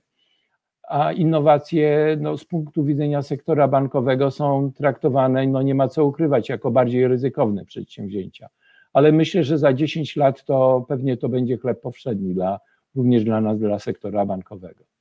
a 0.88 1.12
innowacje 1.12 2.18
no, 2.22 2.38
z 2.38 2.46
punktu 2.46 2.84
widzenia 2.84 3.22
sektora 3.22 3.68
bankowego 3.68 4.32
są 4.32 4.72
traktowane, 4.72 5.48
no 5.48 5.62
nie 5.62 5.76
ma 5.76 5.88
co 5.88 6.06
ukrywać, 6.06 6.50
jako 6.50 6.72
bardziej 6.72 7.08
ryzykowne 7.08 7.66
przedsięwzięcia. 7.66 8.50
Ale 8.94 9.12
myślę, 9.12 9.44
że 9.44 9.58
za 9.58 9.74
10 9.74 10.16
lat 10.16 10.46
to 10.46 10.86
pewnie 10.88 11.18
to 11.18 11.30
będzie 11.30 11.58
chleb 11.58 11.82
powszedni 11.82 12.34
dla, 12.34 12.60
również 12.96 13.24
dla 13.24 13.42
nas, 13.42 13.60
dla 13.60 13.80
sektora 13.80 14.26
bankowego. 14.26 14.95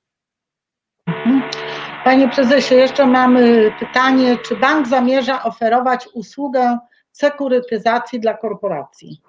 Panie 2.05 2.29
prezesie, 2.29 2.75
jeszcze 2.75 3.07
mamy 3.07 3.71
pytanie, 3.81 4.37
czy 4.49 4.57
bank 4.57 4.89
zamierza 4.89 5.43
oferować 5.43 6.09
usługę 6.15 6.79
sekurytyzacji 7.13 8.21
dla 8.21 8.35
korporacji? 8.35 9.21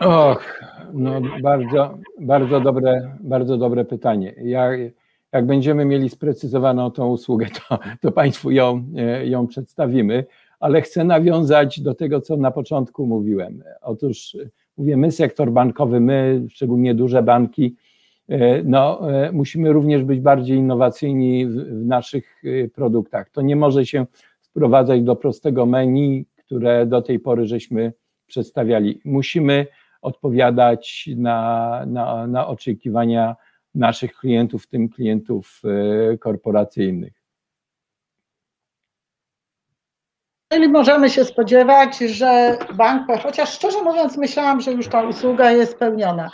Och, 0.00 0.62
no 0.92 1.20
bardzo, 1.42 1.98
bardzo 2.20 2.60
dobre, 2.60 3.16
bardzo 3.20 3.56
dobre 3.56 3.84
pytanie. 3.84 4.34
Jak, 4.42 4.80
jak 5.32 5.46
będziemy 5.46 5.84
mieli 5.84 6.08
sprecyzowaną 6.08 6.90
tą 6.90 7.08
usługę, 7.08 7.46
to, 7.68 7.78
to 8.00 8.12
Państwu 8.12 8.50
ją, 8.50 8.84
ją 9.24 9.46
przedstawimy, 9.46 10.24
ale 10.60 10.80
chcę 10.80 11.04
nawiązać 11.04 11.80
do 11.80 11.94
tego, 11.94 12.20
co 12.20 12.36
na 12.36 12.50
początku 12.50 13.06
mówiłem. 13.06 13.62
Otóż 13.82 14.36
mówię, 14.78 14.96
my, 14.96 15.12
sektor 15.12 15.50
bankowy, 15.50 16.00
my, 16.00 16.46
szczególnie 16.50 16.94
duże 16.94 17.22
banki, 17.22 17.76
E, 17.76 17.87
no, 18.64 19.12
e, 19.12 19.32
musimy 19.32 19.72
również 19.72 20.04
być 20.04 20.20
bardziej 20.20 20.56
innowacyjni 20.56 21.46
w 21.46 21.86
naszych 21.86 22.42
e, 22.44 22.68
produktach. 22.68 23.30
To 23.30 23.42
nie 23.42 23.56
może 23.56 23.86
się 23.86 24.06
sprowadzać 24.40 25.02
do 25.02 25.16
prostego 25.16 25.66
menu, 25.66 26.26
które 26.36 26.86
do 26.86 27.02
tej 27.02 27.20
pory 27.20 27.46
żeśmy 27.46 27.92
przedstawiali. 28.26 29.00
Musimy 29.04 29.66
odpowiadać 30.02 31.08
na, 31.16 31.82
na, 31.86 32.26
na 32.26 32.46
oczekiwania 32.46 33.36
naszych 33.74 34.14
klientów, 34.16 34.64
w 34.64 34.68
tym 34.68 34.88
klientów 34.88 35.62
korporacyjnych. 36.20 37.17
Czyli 40.52 40.68
możemy 40.68 41.10
się 41.10 41.24
spodziewać, 41.24 41.98
że 41.98 42.58
bank, 42.74 43.06
chociaż 43.22 43.52
szczerze 43.52 43.82
mówiąc, 43.82 44.16
myślałam, 44.16 44.60
że 44.60 44.72
już 44.72 44.88
ta 44.88 45.02
usługa 45.02 45.50
jest 45.50 45.72
spełniona. 45.72 46.30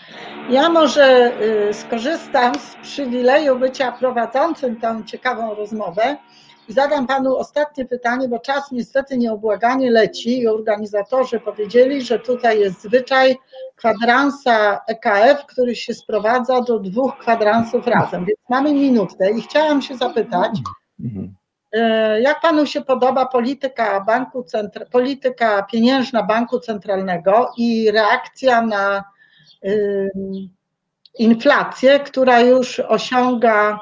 Ja 0.51 0.69
może 0.69 1.33
y, 1.71 1.75
skorzystam 1.75 2.55
z 2.55 2.77
przywileju 2.83 3.59
bycia 3.59 3.93
prowadzącym 3.93 4.81
tą 4.81 5.05
ciekawą 5.05 5.55
rozmowę 5.55 6.17
i 6.69 6.73
zadam 6.73 7.07
panu 7.07 7.37
ostatnie 7.37 7.85
pytanie, 7.85 8.29
bo 8.29 8.39
czas 8.39 8.73
niestety 8.73 9.19
nieobłaganie 9.19 9.91
leci 9.91 10.41
i 10.41 10.49
organizatorzy 10.49 11.41
powiedzieli, 11.41 12.03
że 12.03 12.19
tutaj 12.19 12.61
jest 12.61 12.83
zwyczaj 12.83 13.37
kwadransa 13.77 14.81
EKF, 14.89 15.47
który 15.47 15.77
się 15.77 15.95
sprowadza 15.95 16.61
do 16.61 16.79
dwóch 16.79 17.19
kwadransów 17.19 17.87
razem, 17.87 18.25
więc 18.25 18.39
mamy 18.49 18.75
minutę 18.75 19.31
i 19.31 19.43
chciałam 19.43 19.83
się 19.83 19.97
zapytać, 19.97 20.51
mhm 21.01 21.35
jak 22.21 22.41
panu 22.41 22.67
się 22.67 22.81
podoba 22.81 23.27
polityka 23.27 24.01
banku 24.01 24.43
centra, 24.43 24.87
polityka 24.87 25.63
pieniężna 25.63 26.23
banku 26.23 26.61
centralnego 26.61 27.51
i 27.59 27.91
reakcja 27.91 28.63
na 28.63 29.05
inflację, 31.19 32.01
która 32.01 32.41
już 32.41 32.81
osiąga 32.81 33.79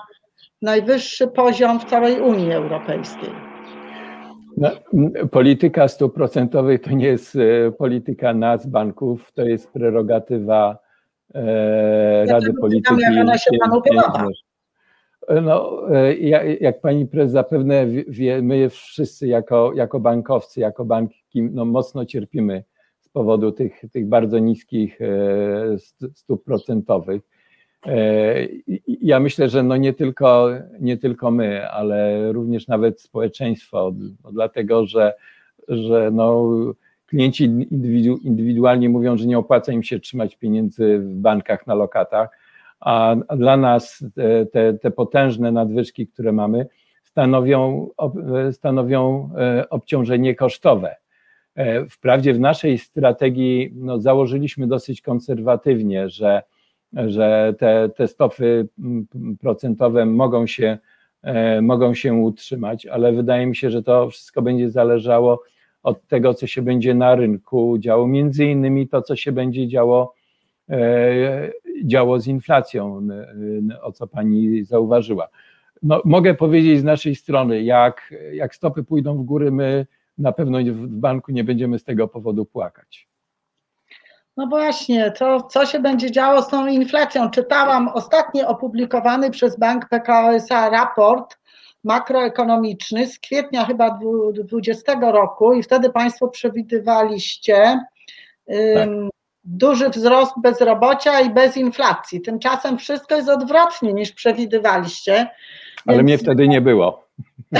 najwyższy 0.62 1.28
poziom 1.28 1.80
w 1.80 1.84
całej 1.84 2.20
Unii 2.20 2.52
Europejskiej? 2.52 3.30
No, 4.56 4.70
polityka 5.30 5.88
stóp 5.88 6.14
procentowych 6.14 6.80
to 6.80 6.90
nie 6.90 7.06
jest 7.06 7.36
e, 7.36 7.72
polityka 7.72 8.34
nas, 8.34 8.66
banków, 8.66 9.32
to 9.32 9.42
jest 9.42 9.72
prerogatywa 9.72 10.78
e, 11.34 12.26
Rady 12.26 12.52
Polityki. 12.60 13.00
Jak 13.00 13.12
ona 13.20 13.38
się 13.38 13.50
panu 13.60 13.82
podoba? 13.82 14.26
No, 15.28 15.82
e, 15.94 16.14
jak 16.60 16.80
pani 16.80 17.06
prezes 17.06 17.32
zapewne 17.32 17.86
wie, 18.08 18.42
my 18.42 18.68
wszyscy 18.70 19.26
jako, 19.26 19.72
jako 19.74 20.00
bankowcy, 20.00 20.60
jako 20.60 20.84
banki 20.84 21.42
no, 21.42 21.64
mocno 21.64 22.06
cierpimy 22.06 22.64
z 23.00 23.08
powodu 23.08 23.52
tych, 23.52 23.82
tych 23.92 24.08
bardzo 24.08 24.38
niskich 24.38 25.00
e, 25.00 25.78
stóp 26.14 26.44
procentowych. 26.44 27.22
E, 27.86 28.34
ja 28.86 29.20
myślę, 29.20 29.48
że 29.48 29.62
no 29.62 29.76
nie, 29.76 29.92
tylko, 29.92 30.50
nie 30.80 30.96
tylko 30.96 31.30
my, 31.30 31.68
ale 31.70 32.32
również 32.32 32.68
nawet 32.68 33.00
społeczeństwo, 33.00 33.92
dlatego 34.32 34.86
że, 34.86 35.14
że 35.68 36.10
no, 36.12 36.50
klienci 37.06 37.44
indywidualnie 38.22 38.88
mówią, 38.88 39.16
że 39.16 39.26
nie 39.26 39.38
opłaca 39.38 39.72
im 39.72 39.82
się 39.82 40.00
trzymać 40.00 40.36
pieniędzy 40.36 40.98
w 40.98 41.14
bankach 41.14 41.66
na 41.66 41.74
lokatach, 41.74 42.28
a 42.84 43.16
dla 43.36 43.56
nas 43.56 44.04
te, 44.52 44.74
te 44.74 44.90
potężne 44.90 45.52
nadwyżki, 45.52 46.06
które 46.06 46.32
mamy, 46.32 46.66
stanowią, 47.02 47.88
stanowią 48.52 49.30
e, 49.38 49.68
obciążenie 49.70 50.34
kosztowe. 50.34 50.96
E, 51.54 51.88
wprawdzie 51.88 52.34
w 52.34 52.40
naszej 52.40 52.78
strategii 52.78 53.72
no, 53.74 54.00
założyliśmy 54.00 54.66
dosyć 54.66 55.02
konserwatywnie, 55.02 56.08
że 56.08 56.42
że 56.92 57.54
te, 57.58 57.90
te 57.96 58.08
stopy 58.08 58.68
procentowe 59.40 60.06
mogą 60.06 60.46
się, 60.46 60.78
e, 61.22 61.62
mogą 61.62 61.94
się 61.94 62.14
utrzymać, 62.14 62.86
ale 62.86 63.12
wydaje 63.12 63.46
mi 63.46 63.56
się, 63.56 63.70
że 63.70 63.82
to 63.82 64.10
wszystko 64.10 64.42
będzie 64.42 64.70
zależało 64.70 65.42
od 65.82 66.06
tego, 66.06 66.34
co 66.34 66.46
się 66.46 66.62
będzie 66.62 66.94
na 66.94 67.14
rynku 67.14 67.78
działo, 67.78 68.06
między 68.06 68.44
innymi 68.44 68.88
to, 68.88 69.02
co 69.02 69.16
się 69.16 69.32
będzie 69.32 69.68
działo, 69.68 70.14
działo 71.84 72.20
z 72.20 72.26
inflacją, 72.26 73.08
o 73.82 73.92
co 73.92 74.06
pani 74.06 74.64
zauważyła. 74.64 75.28
No, 75.82 76.02
mogę 76.04 76.34
powiedzieć 76.34 76.80
z 76.80 76.84
naszej 76.84 77.14
strony, 77.14 77.62
jak, 77.62 78.14
jak 78.32 78.54
stopy 78.54 78.84
pójdą 78.84 79.16
w 79.16 79.22
górę, 79.22 79.50
my 79.50 79.86
na 80.18 80.32
pewno 80.32 80.58
w 80.58 80.86
banku 80.88 81.32
nie 81.32 81.44
będziemy 81.44 81.78
z 81.78 81.84
tego 81.84 82.08
powodu 82.08 82.44
płakać. 82.44 83.08
No 84.36 84.46
właśnie, 84.46 85.10
to 85.10 85.42
co 85.42 85.66
się 85.66 85.80
będzie 85.80 86.10
działo 86.10 86.42
z 86.42 86.48
tą 86.48 86.66
inflacją? 86.66 87.30
Czytałam 87.30 87.88
ostatnio 87.88 88.48
opublikowany 88.48 89.30
przez 89.30 89.58
Bank 89.58 89.88
PKO 89.88 90.34
SA 90.34 90.70
raport 90.70 91.38
makroekonomiczny 91.84 93.06
z 93.06 93.18
kwietnia 93.18 93.64
chyba 93.64 93.90
2020 93.90 94.92
roku 95.00 95.54
i 95.54 95.62
wtedy 95.62 95.90
Państwo 95.90 96.28
przewidywaliście 96.28 97.80
tak. 98.74 98.88
Duży 99.44 99.88
wzrost 99.90 100.32
bezrobocia 100.42 101.20
i 101.20 101.30
bez 101.30 101.56
inflacji. 101.56 102.20
Tymczasem 102.20 102.78
wszystko 102.78 103.16
jest 103.16 103.28
odwrotnie 103.28 103.92
niż 103.92 104.12
przewidywaliście. 104.12 105.30
Ale 105.86 105.96
Więc... 105.96 106.02
mnie 106.02 106.18
wtedy 106.18 106.48
nie 106.48 106.60
było. 106.60 107.08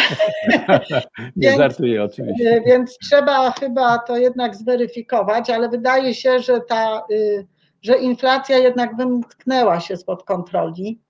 nie 1.37 1.49
więc, 1.49 1.59
żartuję 1.59 2.05
oczywiście. 2.05 2.63
Więc 2.67 2.99
trzeba 2.99 3.51
chyba 3.51 3.99
to 3.99 4.17
jednak 4.17 4.57
zweryfikować, 4.57 5.51
ale 5.51 5.69
wydaje 5.69 6.15
się, 6.15 6.41
że 6.41 6.61
ta, 6.61 7.03
y, 7.11 7.47
że 7.83 7.99
inflacja 7.99 8.59
jednak 8.59 8.97
wymknęła 8.97 9.81
się 9.81 9.97
spod 9.97 10.25
kontroli 10.25 11.01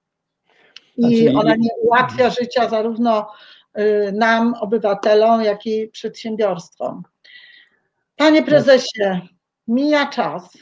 i 0.96 1.16
znaczy, 1.16 1.38
ona 1.38 1.54
nie 1.56 1.70
ułatwia 1.82 2.30
życia 2.30 2.68
zarówno 2.68 3.30
y, 3.78 4.12
nam, 4.12 4.54
obywatelom, 4.60 5.42
jak 5.42 5.66
i 5.66 5.88
przedsiębiorstwom. 5.88 7.02
Panie 8.16 8.42
prezesie, 8.42 9.20
mija 9.72 10.06
czas, 10.06 10.58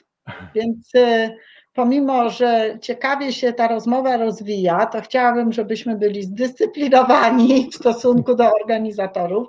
więc 0.54 0.94
y, 0.94 1.30
pomimo, 1.74 2.30
że 2.30 2.78
ciekawie 2.80 3.32
się 3.32 3.52
ta 3.52 3.68
rozmowa 3.68 4.16
rozwija, 4.16 4.86
to 4.86 5.00
chciałabym, 5.00 5.52
żebyśmy 5.52 5.98
byli 5.98 6.22
zdyscyplinowani 6.22 7.70
w 7.70 7.74
stosunku 7.74 8.34
do 8.34 8.50
organizatorów. 8.62 9.48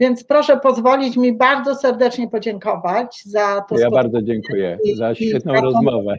Więc 0.00 0.24
proszę 0.24 0.56
pozwolić 0.56 1.16
mi 1.16 1.36
bardzo 1.36 1.74
serdecznie 1.74 2.28
podziękować 2.28 3.22
za 3.24 3.64
to. 3.68 3.78
Ja 3.78 3.90
bardzo 3.90 4.22
dziękuję 4.22 4.78
za 4.94 5.14
świetną 5.14 5.54
za 5.54 5.60
tą, 5.60 5.64
rozmowę. 5.64 6.16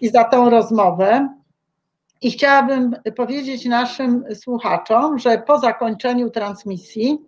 I 0.00 0.08
za 0.08 0.24
tą 0.24 0.50
rozmowę. 0.50 1.28
I 2.22 2.30
chciałabym 2.30 2.96
powiedzieć 3.16 3.64
naszym 3.64 4.24
słuchaczom, 4.34 5.18
że 5.18 5.38
po 5.38 5.58
zakończeniu 5.58 6.30
transmisji 6.30 7.18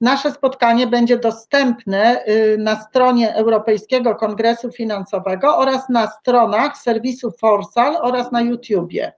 nasze 0.00 0.32
spotkanie 0.32 0.86
będzie 0.86 1.18
dostępne 1.18 2.24
y, 2.28 2.58
na 2.58 2.80
stronie 2.80 3.34
Europejskiego 3.34 4.14
Kongresu 4.14 4.72
Finansowego 4.72 5.56
oraz 5.56 5.88
na 5.88 6.06
stronach 6.06 6.76
serwisu 6.76 7.30
Forsal 7.30 7.96
oraz 7.96 8.32
na 8.32 8.40
YouTubie. 8.40 9.12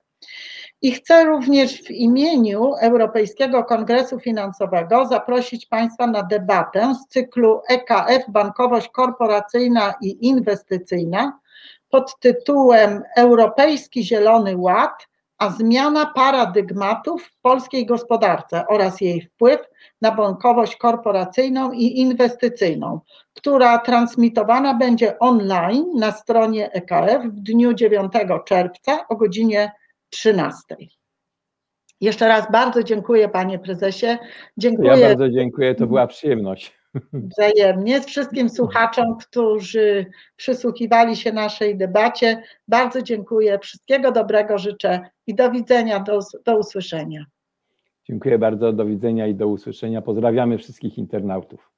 I 0.83 0.93
chcę 0.93 1.25
również 1.25 1.83
w 1.83 1.91
imieniu 1.91 2.75
Europejskiego 2.81 3.65
Kongresu 3.65 4.21
Finansowego 4.21 5.07
zaprosić 5.07 5.67
Państwa 5.67 6.07
na 6.07 6.23
debatę 6.23 6.95
z 6.95 7.09
cyklu 7.09 7.61
EKF 7.69 8.23
Bankowość 8.29 8.89
Korporacyjna 8.89 9.95
i 10.01 10.27
Inwestycyjna 10.27 11.39
pod 11.91 12.19
tytułem 12.21 13.03
Europejski 13.17 14.05
Zielony 14.05 14.57
Ład 14.57 15.12
a 15.39 15.51
zmiana 15.51 16.07
paradygmatów 16.07 17.25
w 17.25 17.41
polskiej 17.41 17.87
gospodarce 17.87 18.67
oraz 18.67 19.01
jej 19.01 19.21
wpływ 19.21 19.61
na 20.01 20.13
bankowość 20.13 20.77
korporacyjną 20.77 21.73
i 21.73 21.99
inwestycyjną, 21.99 23.01
która 23.35 23.79
transmitowana 23.79 24.75
będzie 24.75 25.19
online 25.19 25.85
na 25.95 26.13
stronie 26.13 26.73
EKF 26.73 27.23
w 27.25 27.41
dniu 27.41 27.75
9 27.75 28.13
czerwca 28.45 29.09
o 29.09 29.17
godzinie 29.17 29.73
13. 30.11 30.77
Jeszcze 32.01 32.29
raz 32.29 32.53
bardzo 32.53 32.83
dziękuję 32.83 33.29
panie 33.29 33.59
prezesie. 33.59 34.19
Dziękuję. 34.57 34.91
Ja 34.91 35.09
bardzo 35.09 35.31
dziękuję, 35.31 35.75
to 35.75 35.87
była 35.87 36.07
przyjemność. 36.07 36.82
Wzajemnie 37.13 38.01
wszystkim 38.01 38.49
słuchaczom, 38.49 39.17
którzy 39.17 40.07
przysłuchiwali 40.37 41.17
się 41.17 41.33
naszej 41.33 41.77
debacie. 41.77 42.43
Bardzo 42.69 43.03
dziękuję. 43.03 43.59
Wszystkiego 43.59 44.13
dobrego 44.13 44.59
życzę 44.59 45.01
i 45.27 45.35
do 45.35 45.51
widzenia, 45.51 46.01
do, 46.01 46.21
do 46.45 46.59
usłyszenia. 46.59 47.25
Dziękuję 48.05 48.39
bardzo, 48.39 48.73
do 48.73 48.85
widzenia 48.85 49.27
i 49.27 49.35
do 49.35 49.49
usłyszenia. 49.49 50.03
Pozdrawiamy 50.03 50.59
wszystkich 50.59 50.99
internautów. 50.99 51.71